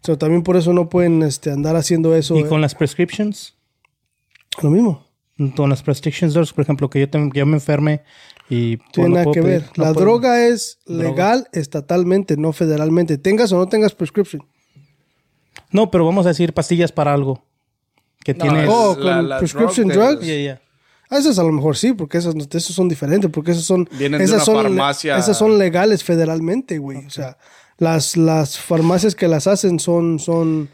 [0.03, 2.35] So, también por eso no pueden este, andar haciendo eso.
[2.35, 3.55] Y eh, con las prescriptions,
[4.61, 5.05] Lo mismo.
[5.55, 8.01] Con las prescription drugs, por ejemplo, que yo, te- que yo me enferme
[8.49, 8.77] y...
[8.91, 9.69] Tiene no nada puedo que pedir- ver.
[9.77, 11.03] no la puedo- droga es Droga.
[11.09, 13.17] legal estatalmente, no federalmente.
[13.17, 14.45] Tengas o no tengas prescription.
[15.71, 17.43] No, pero vamos a decir pastillas para algo.
[18.23, 18.67] Que No, tiene...
[18.69, 20.19] Oh, la- con la prescription drug drugs.
[20.27, 20.61] de- Ya, ya.
[21.09, 24.17] Ah, esas a lo mejor sí, porque esas, esos son diferentes, porque esas son, Vienen
[24.19, 25.17] de esas una son, farmacia.
[25.17, 27.05] esas son legales federalmente, güey.
[27.05, 27.37] O sea,
[27.77, 30.69] las, las farmacias que las hacen son, son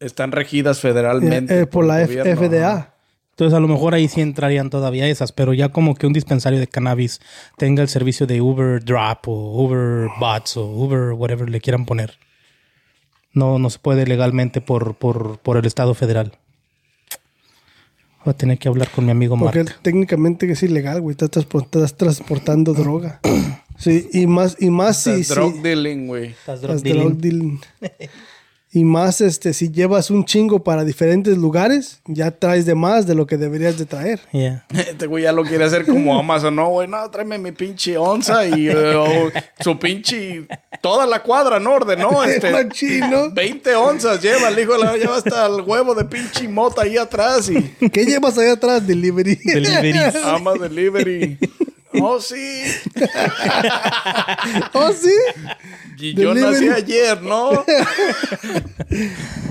[0.00, 1.54] Están regidas federalmente.
[1.54, 2.36] eh, eh, por, la el F-.
[2.36, 2.94] FDA.
[3.38, 6.58] Entonces a lo mejor ahí sí entrarían todavía esas, pero ya como que un dispensario
[6.58, 7.20] de cannabis
[7.56, 12.18] tenga el servicio de Uber Drop o Uber Bots o Uber whatever le quieran poner.
[13.32, 16.32] No, no se puede legalmente por, por, por el Estado federal.
[18.24, 19.76] Voy a tener que hablar con mi amigo Porque Mark.
[19.82, 21.12] técnicamente es ilegal, güey.
[21.12, 23.20] Estás, transpor- estás transportando droga.
[23.78, 26.30] Sí, y más, y más si, Estás drug dealing, güey.
[26.30, 27.60] Estás estás drug dealing.
[28.70, 33.14] Y más, este, si llevas un chingo para diferentes lugares, ya traes de más de
[33.14, 34.20] lo que deberías de traer.
[34.32, 34.66] Yeah.
[34.88, 36.56] Este güey ya lo quiere hacer como Amazon.
[36.56, 40.46] No, güey, no, tráeme mi pinche onza y o su pinche...
[40.82, 41.72] Toda la cuadra, ¿no?
[41.72, 42.50] Ordenó, este...
[42.50, 43.30] Machín, ¿no?
[43.30, 46.98] 20 onzas lleva, el hijo de la lleva hasta el huevo de pinche mota ahí
[46.98, 47.88] atrás y...
[47.88, 48.86] ¿Qué llevas allá atrás?
[48.86, 49.36] Delivery.
[49.44, 50.14] Deliveries.
[50.24, 51.38] Ama Delivery.
[52.00, 52.62] Oh, sí.
[54.74, 55.10] oh, sí.
[55.98, 56.66] Y yo Delivery.
[56.66, 57.64] nací ayer, ¿no?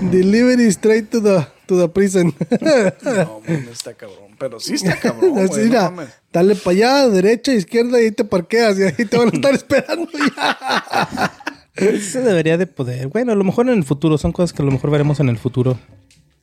[0.10, 2.34] Delivery straight to the, to the prison.
[2.60, 4.36] No, está cabrón.
[4.38, 5.44] Pero sí está cabrón, güey.
[5.44, 9.16] Así, no mira, dale para allá, derecha, izquierda, y ahí te parqueas y ahí te
[9.16, 11.32] van a estar esperando ya.
[11.74, 13.08] Eso debería de poder.
[13.08, 14.16] Bueno, a lo mejor en el futuro.
[14.18, 15.78] Son cosas que a lo mejor veremos en el futuro.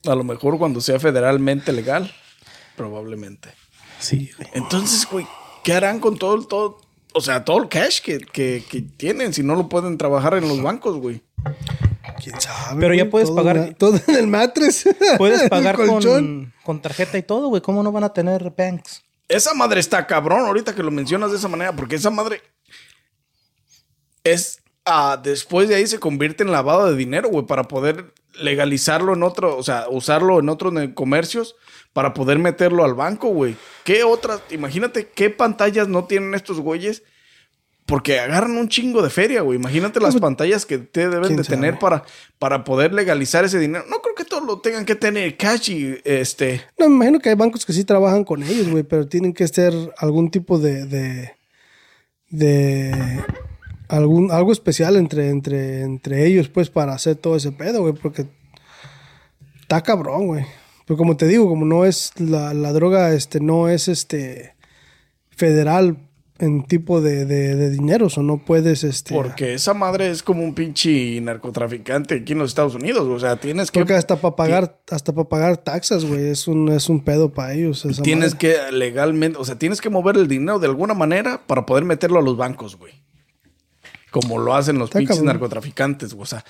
[0.06, 2.10] A lo mejor cuando sea federalmente legal.
[2.76, 3.48] Probablemente.
[3.98, 4.50] Sí, güey.
[4.54, 5.26] Entonces, güey,
[5.66, 6.78] ¿qué harán con todo el todo?
[7.12, 10.46] O sea, todo el cash que, que, que tienen si no lo pueden trabajar en
[10.48, 11.22] los bancos, güey.
[12.22, 12.80] ¿Quién sabe?
[12.80, 14.84] Pero ya puedes Todo pagar- en la- todo en el matres.
[15.18, 17.62] Puedes pagar con, con tarjeta y todo, güey.
[17.62, 19.02] ¿Cómo no van a tener banks?
[19.28, 22.42] Esa madre está cabrón ahorita que lo mencionas de esa manera, porque esa madre
[24.24, 29.14] es ah, después de ahí se convierte en lavado de dinero, güey, para poder legalizarlo
[29.14, 31.56] en otro, o sea, usarlo en otros comercios
[31.96, 33.56] para poder meterlo al banco, güey.
[33.82, 34.42] ¿Qué otras?
[34.50, 37.02] Imagínate qué pantallas no tienen estos güeyes.
[37.86, 39.58] Porque agarran un chingo de feria, güey.
[39.58, 41.56] Imagínate las pantallas que te deben ¿Quién de sabe?
[41.56, 42.04] tener para,
[42.38, 43.86] para poder legalizar ese dinero.
[43.88, 46.60] No creo que todos lo tengan que tener cash y este.
[46.78, 49.48] No, me imagino que hay bancos que sí trabajan con ellos, güey, pero tienen que
[49.48, 50.84] ser algún tipo de.
[50.84, 51.32] de.
[52.28, 53.24] de
[53.88, 58.26] algún, algo especial entre, entre, entre ellos, pues, para hacer todo ese pedo, güey, porque
[59.62, 60.44] está cabrón, güey.
[60.86, 64.54] Pero como te digo, como no es la, la droga, este, no es este
[65.30, 65.98] federal
[66.38, 69.14] en tipo de, de, de dinero, o no puedes, este.
[69.14, 73.06] Porque esa madre es como un pinche narcotraficante aquí en los Estados Unidos.
[73.08, 73.80] O sea, tienes que.
[73.80, 77.54] Porque hasta para pagar, hasta para pagar taxas, güey, es un, es un pedo para
[77.54, 77.84] ellos.
[77.86, 78.38] esa Tienes madre.
[78.68, 82.18] que legalmente, o sea, tienes que mover el dinero de alguna manera para poder meterlo
[82.18, 82.92] a los bancos, güey.
[84.10, 85.32] Como lo hacen los Está pinches cabrón.
[85.32, 86.22] narcotraficantes, güey.
[86.22, 86.44] O sea,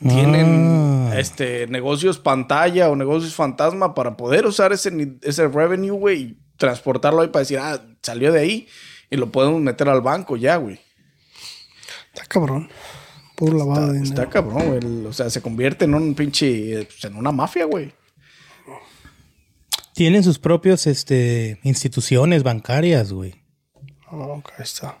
[0.00, 6.38] tienen este negocios pantalla o negocios fantasma para poder usar ese, ese revenue, güey, y
[6.56, 8.68] transportarlo ahí para decir, ah, salió de ahí
[9.10, 10.80] y lo podemos meter al banco ya, güey.
[12.12, 12.68] Está cabrón.
[13.36, 14.08] Puro lavado de dinero.
[14.08, 15.06] Está cabrón, güey.
[15.06, 17.92] O sea, se convierte en un pinche, pues, en una mafia, güey.
[19.94, 23.34] Tienen sus propios este, instituciones bancarias, güey.
[24.06, 24.98] Ah, ok, ahí está.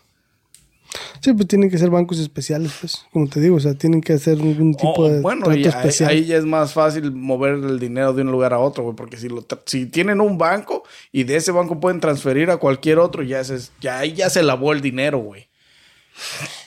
[1.20, 4.12] Sí, pues tienen que ser bancos especiales, pues, como te digo, o sea, tienen que
[4.12, 6.10] hacer algún tipo Oh, de bueno, trato y especial.
[6.10, 9.16] ahí ya es más fácil mover el dinero de un lugar a otro, güey, porque
[9.16, 12.98] si, lo tra- si tienen un banco y de ese banco pueden transferir a cualquier
[12.98, 15.48] otro, ya, se, ya ahí ya se lavó el dinero, güey.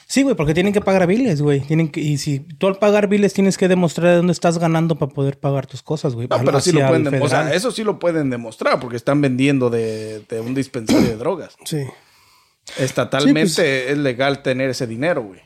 [0.10, 1.60] Sí, güey, porque tienen que pagar biles, güey.
[1.62, 4.96] Tienen que, y si tú al pagar biles tienes que demostrar de dónde estás ganando
[4.98, 6.28] para poder pagar tus cosas, güey.
[6.30, 8.96] No, pero sí lo pueden el dem- o sea, eso sí lo pueden demostrar porque
[8.96, 11.56] están vendiendo de, de un dispensario de drogas.
[11.66, 11.84] Sí.
[12.78, 13.92] Estatalmente Sí, pues.
[13.92, 15.42] es legal tener ese dinero, güey.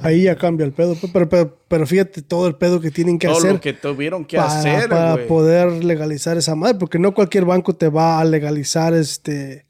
[0.00, 3.28] Ahí ya cambia el pedo, pero, pero, pero fíjate todo el pedo que tienen que
[3.28, 5.28] Todo hacer lo que tuvieron que para, hacer, para güey.
[5.28, 9.64] poder legalizar esa madre, porque no cualquier banco te va a legalizar este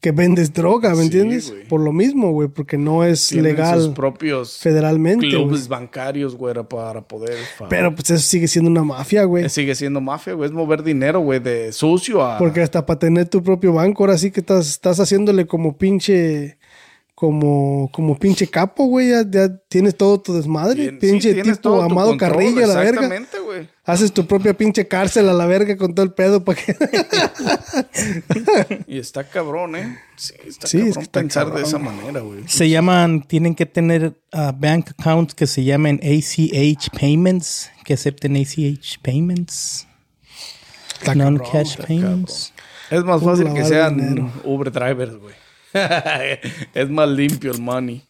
[0.00, 1.52] que vendes droga, ¿me Sí, entiendes?
[1.68, 5.28] Por lo mismo, güey, porque no es Tienen legal sus propios federalmente.
[5.28, 7.36] clubes bancarios, güey, para poder...
[7.68, 9.48] Pero pues eso sigue siendo una mafia, güey.
[9.48, 10.48] Sigue siendo mafia, güey.
[10.48, 12.38] Es mover dinero, güey, de sucio a.
[12.38, 16.58] Porque hasta para tener tu propio banco, ahora sí que estás, estás haciéndole como pinche,
[17.18, 19.10] como, como pinche capo, güey.
[19.10, 20.92] Ya, ya tienes todo tu desmadre.
[20.92, 22.90] Pinche sí, tipo Amado control, Carrillo, a la verga.
[22.90, 23.68] Exactamente, güey.
[23.84, 26.76] Haces tu propia pinche cárcel a la verga con todo el pedo para que.
[28.86, 29.98] Y está cabrón, ¿eh?
[30.14, 31.62] Sí, está Sí, es cabrón que está pensar cabrón.
[31.62, 32.44] de esa manera, güey.
[32.46, 38.36] Se llaman, tienen que tener ah, bank accounts que se llamen ACH payments, que acepten
[38.36, 39.88] ACH payments,
[41.16, 42.52] non-cash payments.
[42.92, 44.30] Es más fácil que sean.
[44.44, 45.47] Uber drivers, güey.
[46.74, 48.02] es más limpio el money.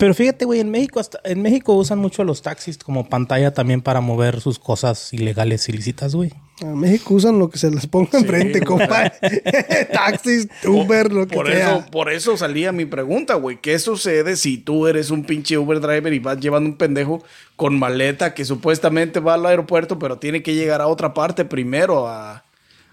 [0.00, 3.82] Pero fíjate, güey, en México hasta, en México usan mucho los taxis como pantalla también
[3.82, 6.32] para mover sus cosas ilegales ilícitas, güey.
[6.62, 9.12] En México usan lo que se les ponga enfrente, compa.
[9.92, 11.76] Taxis, Uber, lo que por sea.
[11.76, 13.60] Eso, por eso salía mi pregunta, güey.
[13.60, 17.22] ¿Qué sucede si tú eres un pinche Uber driver y vas llevando un pendejo
[17.56, 22.08] con maleta que supuestamente va al aeropuerto, pero tiene que llegar a otra parte primero
[22.08, 22.44] a,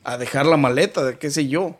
[0.04, 1.78] a dejar la maleta, de qué sé yo?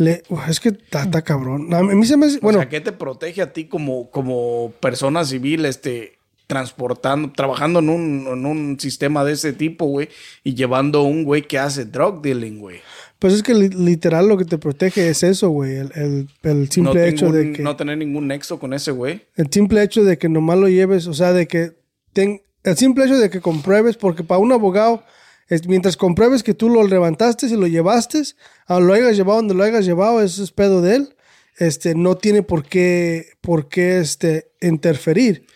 [0.00, 1.72] Le- es que está, cabrón.
[1.74, 4.72] A mí se me hace- Bueno, o sea, ¿qué te protege a ti como, como
[4.80, 6.14] persona civil, este,
[6.46, 10.08] transportando, trabajando en un, en un sistema de ese tipo, güey,
[10.42, 12.80] y llevando un güey que hace drug dealing, güey?
[13.18, 15.76] pues es que li- literal lo que te protege es eso, güey.
[15.76, 17.62] El, el- el simple no, hecho de que.
[17.62, 19.26] no tener ningún nexo con ese güey.
[19.36, 21.72] El simple hecho de que nomás lo lleves, o sea, de que
[22.14, 25.02] ten- el simple hecho de que compruebes, porque para un abogado,
[25.50, 28.22] es, mientras compruebes que tú lo levantaste y lo llevaste,
[28.66, 31.16] a lo hayas llevado donde lo hayas llevado, eso es pedo de él,
[31.58, 35.46] este, no tiene por qué, por qué este, interferir.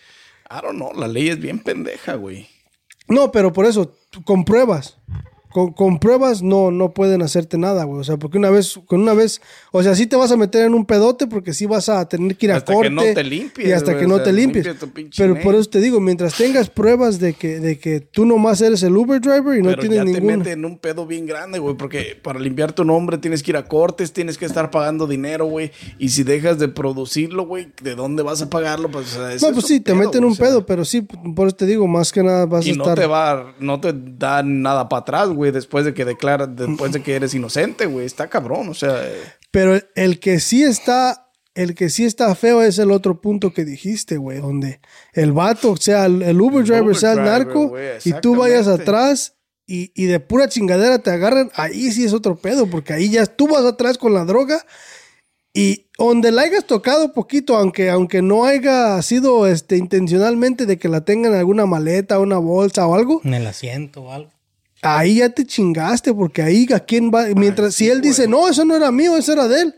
[0.51, 2.49] I don't know, la ley es bien pendeja, güey.
[3.09, 4.99] No, pero por eso, tú con pruebas.
[5.55, 8.01] Con, con pruebas no, no pueden hacerte nada, güey.
[8.01, 9.41] O sea, porque una vez, con una vez,
[9.71, 12.37] o sea, sí te vas a meter en un pedote porque sí vas a tener
[12.37, 12.91] que ir a Hasta que corte.
[12.91, 14.67] no te limpies, Y hasta güey, que no sea, te limpies.
[15.17, 18.83] Pero por eso te digo, mientras tengas pruebas de que, de que tú nomás eres
[18.83, 20.39] el Uber driver y no Pero tienes ya te ningún.
[20.39, 23.57] mete en un pedo bien grande, güey, porque para limpiar tu nombre tienes que ir
[23.57, 25.71] a cortes, tienes que estar pagando dinero, güey.
[26.01, 28.91] Y si dejas de producirlo, güey, ¿de dónde vas a pagarlo?
[28.91, 30.67] Pues, o sea, ese No, es pues sí, te meten güey, un o sea, pedo,
[30.67, 32.99] pero sí, por eso te digo, más que nada vas a Y no estar.
[32.99, 37.03] te va, no te da nada para atrás, güey, después de que declaras, después de
[37.03, 38.07] que eres inocente, güey.
[38.07, 39.07] Está cabrón, o sea.
[39.07, 39.21] eh,
[39.51, 43.65] Pero el que sí está, el que sí está feo es el otro punto que
[43.65, 44.81] dijiste, güey, donde
[45.13, 47.75] el vato, sea el, el Uber El driver, Uber sea el narco,
[48.05, 49.35] y tú vayas atrás
[49.67, 53.25] y, y de pura chingadera te agarran, ahí sí es otro pedo, porque ahí ya
[53.27, 54.65] tú vas atrás con la droga
[55.57, 60.89] y donde la hayas tocado poquito, aunque, aunque no haya sido este, intencionalmente de que
[60.89, 64.31] la tengan en alguna maleta, una bolsa o algo, En el asiento o algo.
[64.85, 68.65] Ahí ya te chingaste, porque ahí a quién va, mientras, si él dice, no, eso
[68.65, 69.75] no era mío, eso era de él.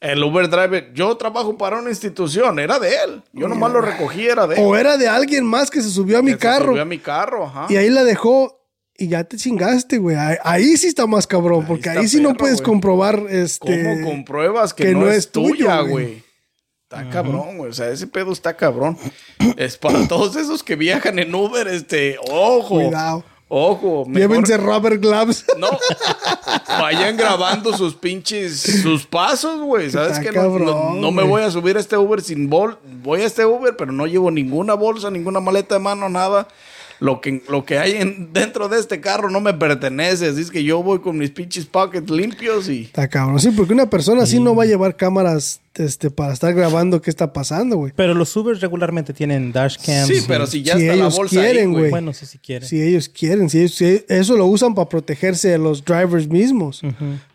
[0.00, 3.22] El Uber driver, yo trabajo para una institución, era de él.
[3.32, 4.62] Yo nomás lo recogí, era de él.
[4.64, 6.86] O era de alguien más que se subió a mi Que se carro subió a
[6.86, 7.66] mi carro, ajá.
[7.68, 8.58] y ahí la dejó
[8.98, 10.16] y ya te chingaste, güey.
[10.16, 12.66] Ahí, ahí sí está más cabrón, porque ahí sí no puedes güey.
[12.66, 13.82] comprobar este.
[13.82, 15.90] ¿Cómo compruebas que, que no, no es, tuya, güey?
[15.90, 16.24] güey?
[16.82, 17.70] Está cabrón, güey.
[17.70, 18.98] O sea, ese pedo está cabrón.
[19.56, 22.74] es para todos esos que viajan en Uber, este, ojo.
[22.74, 23.24] Cuidado.
[23.54, 24.06] Ojo.
[24.06, 25.44] mejor- Llévense rubber gloves.
[25.58, 25.68] No.
[26.80, 29.90] Vayan grabando sus pinches, sus pasos, güey.
[29.90, 30.32] ¿Sabes qué?
[30.32, 32.78] No, no- cabrón, no me voy a subir a este Uber sin bol.
[33.02, 36.48] Voy a este Uber, pero no llevo ninguna bolsa, ninguna maleta de mano, nada.
[36.98, 40.28] Lo que, lo que hay en- dentro de este carro no me pertenece.
[40.28, 42.84] Así es que yo voy con mis pinches pockets limpios y...
[42.84, 43.38] Está cabrón.
[43.40, 47.10] Sí, porque una persona así no va a llevar cámaras este, para estar grabando qué
[47.10, 47.92] está pasando, güey.
[47.96, 50.06] Pero los Ubers regularmente tienen dashcams.
[50.08, 51.90] Sí, pero si ya Si está la ellos bolsa quieren, ahí, güey.
[51.90, 52.68] Bueno, sí, si quieren.
[52.68, 56.82] Si ellos quieren, si, ellos- si eso lo usan para protegerse de los drivers mismos,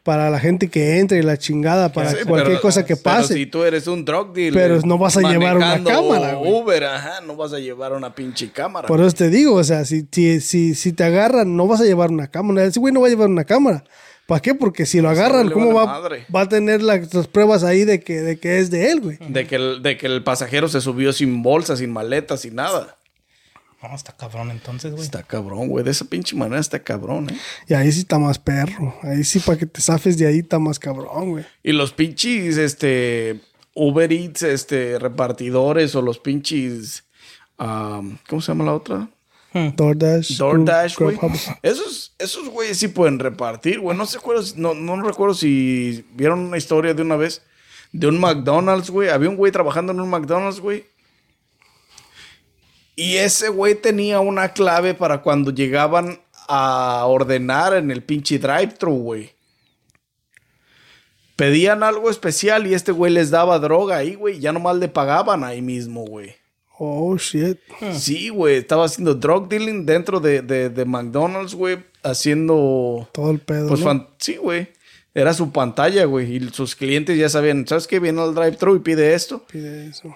[0.04, 3.04] para la gente que entre y la chingada, para Sí, cualquier pero- cosa que pero
[3.18, 3.34] pase.
[3.34, 4.54] si tú eres un drug dealer.
[4.54, 6.52] Pero no vas a llevar una cámara, güey.
[6.54, 8.88] Uber, ajá, no vas a llevar una pinche cámara.
[8.88, 11.86] Por eso te digo, o sea, si, si, si, si te agarran, no vas a
[11.86, 12.64] llevar una cámara.
[12.64, 13.84] Ese güey no va a llevar una cámara.
[14.28, 14.54] ¿Para qué?
[14.54, 16.02] Porque si lo agarran, ¿cómo va,
[16.36, 19.18] va a tener las, las pruebas ahí de que, de que es de él, güey?
[19.30, 22.98] De que, el, de que el pasajero se subió sin bolsa, sin maleta, sin nada.
[23.82, 25.04] No, está cabrón entonces, güey.
[25.06, 25.86] Está cabrón, güey.
[25.86, 27.38] De esa pinche manera está cabrón, ¿eh?
[27.70, 28.96] Y ahí sí está más perro.
[29.02, 31.46] Ahí sí, para que te zafes de ahí está más cabrón, güey.
[31.64, 33.40] Y los pinches, este,
[33.74, 37.06] Uber Eats, este, repartidores o los pinches,
[37.58, 39.10] am, ¿cómo se llama la otra?
[39.76, 40.38] DoorDash.
[40.38, 41.18] DoorDash, güey.
[41.62, 43.98] Esos, esos güeyes sí pueden repartir, güey.
[43.98, 44.18] No si-
[44.56, 47.42] no, no recuerdo si vieron una historia de una vez
[47.92, 49.10] de un McDonald's, güey.
[49.10, 50.86] Había un güey trabajando en un McDonald's, güey.
[52.96, 58.92] Y ese güey tenía una clave para cuando llegaban a ordenar en el pinche drive-thru,
[58.94, 59.32] güey.
[61.36, 64.40] Pedían algo especial y este güey les daba droga ahí, güey.
[64.40, 66.36] Ya nomás le pagaban ahí mismo, güey.
[66.80, 67.58] Oh, shit.
[67.94, 73.10] Sí, güey, estaba haciendo drug dealing dentro de, de, de McDonald's, güey, haciendo...
[73.14, 73.86] Todo el pedo, Pues ¿no?
[73.86, 74.68] fan- sí, güey.
[75.14, 76.36] Era su pantalla, güey.
[76.36, 78.00] Y sus clientes ya sabían, ¿sabes qué?
[78.00, 79.44] Viene al drive-thru y pide esto.
[79.52, 80.16] Pide eso.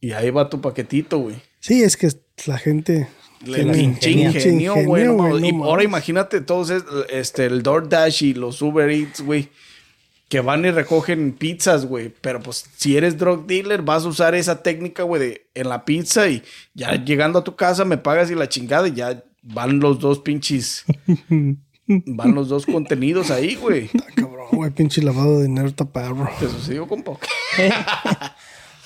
[0.00, 1.36] Y ahí va tu paquetito, güey.
[1.60, 2.08] Sí, es que
[2.46, 3.08] la gente...
[3.44, 4.74] Le pinche ingenio.
[4.84, 5.04] güey.
[5.04, 9.48] no no y ahora imagínate todos es- este, el DoorDash y los Uber Eats, güey.
[10.28, 12.12] Que van y recogen pizzas, güey.
[12.20, 15.84] Pero pues si eres drug dealer, vas a usar esa técnica, güey, de en la
[15.84, 16.42] pizza y
[16.74, 20.20] ya llegando a tu casa me pagas y la chingada y ya van los dos
[20.20, 20.84] pinches.
[21.86, 23.86] van los dos contenidos ahí, güey.
[23.86, 24.70] Está cabrón, güey.
[24.70, 26.28] Pinche lavado de dinero está perro.
[26.38, 27.26] Te sucedió con poco.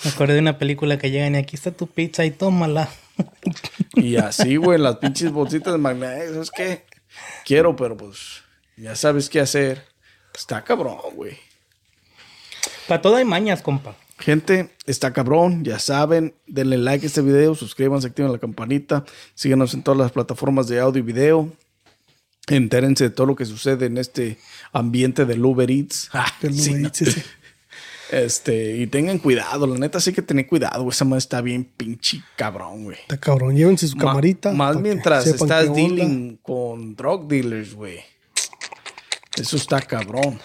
[0.05, 2.89] Me acordé de una película que llegan y aquí está tu pizza y tómala.
[3.95, 6.43] Y así, güey, las pinches bolsitas de magnesio.
[6.43, 6.85] Es que
[7.45, 8.43] quiero, pero pues
[8.77, 9.92] ya sabes qué hacer.
[10.35, 11.37] Está cabrón, güey.
[12.89, 13.97] Para todo hay mañas, compa.
[14.19, 19.05] Gente, está cabrón, ya saben, denle like a este video, suscríbanse, activen la campanita,
[19.35, 21.53] síganos en todas las plataformas de audio y video.
[22.49, 24.39] Entérense de todo lo que sucede en este
[24.73, 26.09] ambiente del Uber Eats.
[26.13, 26.83] Ah, Del sí, Uber.
[26.85, 27.23] Eats, sí, sí.
[28.11, 30.93] Este, y tengan cuidado, la neta sí que tener cuidado, güey.
[30.93, 32.99] Esa madre está bien pinche cabrón, güey.
[33.01, 33.57] Está cabrón.
[33.57, 34.53] Llévense su Ma- camarita.
[34.53, 38.01] Más mientras estás dealing con drug dealers, güey.
[39.39, 40.39] Eso está cabrón.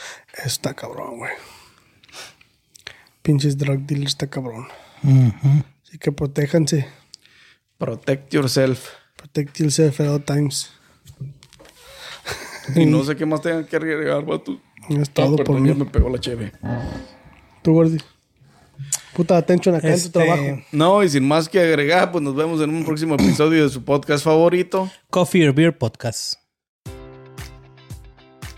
[0.46, 1.32] Está cabrón, güey.
[3.22, 4.68] Pinches drug dealers está cabrón.
[5.84, 6.88] Así que protéjanse.
[7.78, 8.90] Protect yourself.
[9.18, 10.72] Protect yourself at all times.
[12.76, 14.60] Y no sé qué más tengan que agregar, vato.
[14.90, 15.74] Es todo Ah, por mí.
[15.74, 16.52] me pegó la cheve.
[17.62, 17.98] Tú, Gordy.
[19.14, 20.62] Puta atención acá en Este, tu trabajo.
[20.72, 23.84] No, y sin más que agregar, pues nos vemos en un próximo episodio de su
[23.84, 24.90] podcast favorito.
[25.10, 26.36] Coffee or Beer Podcast.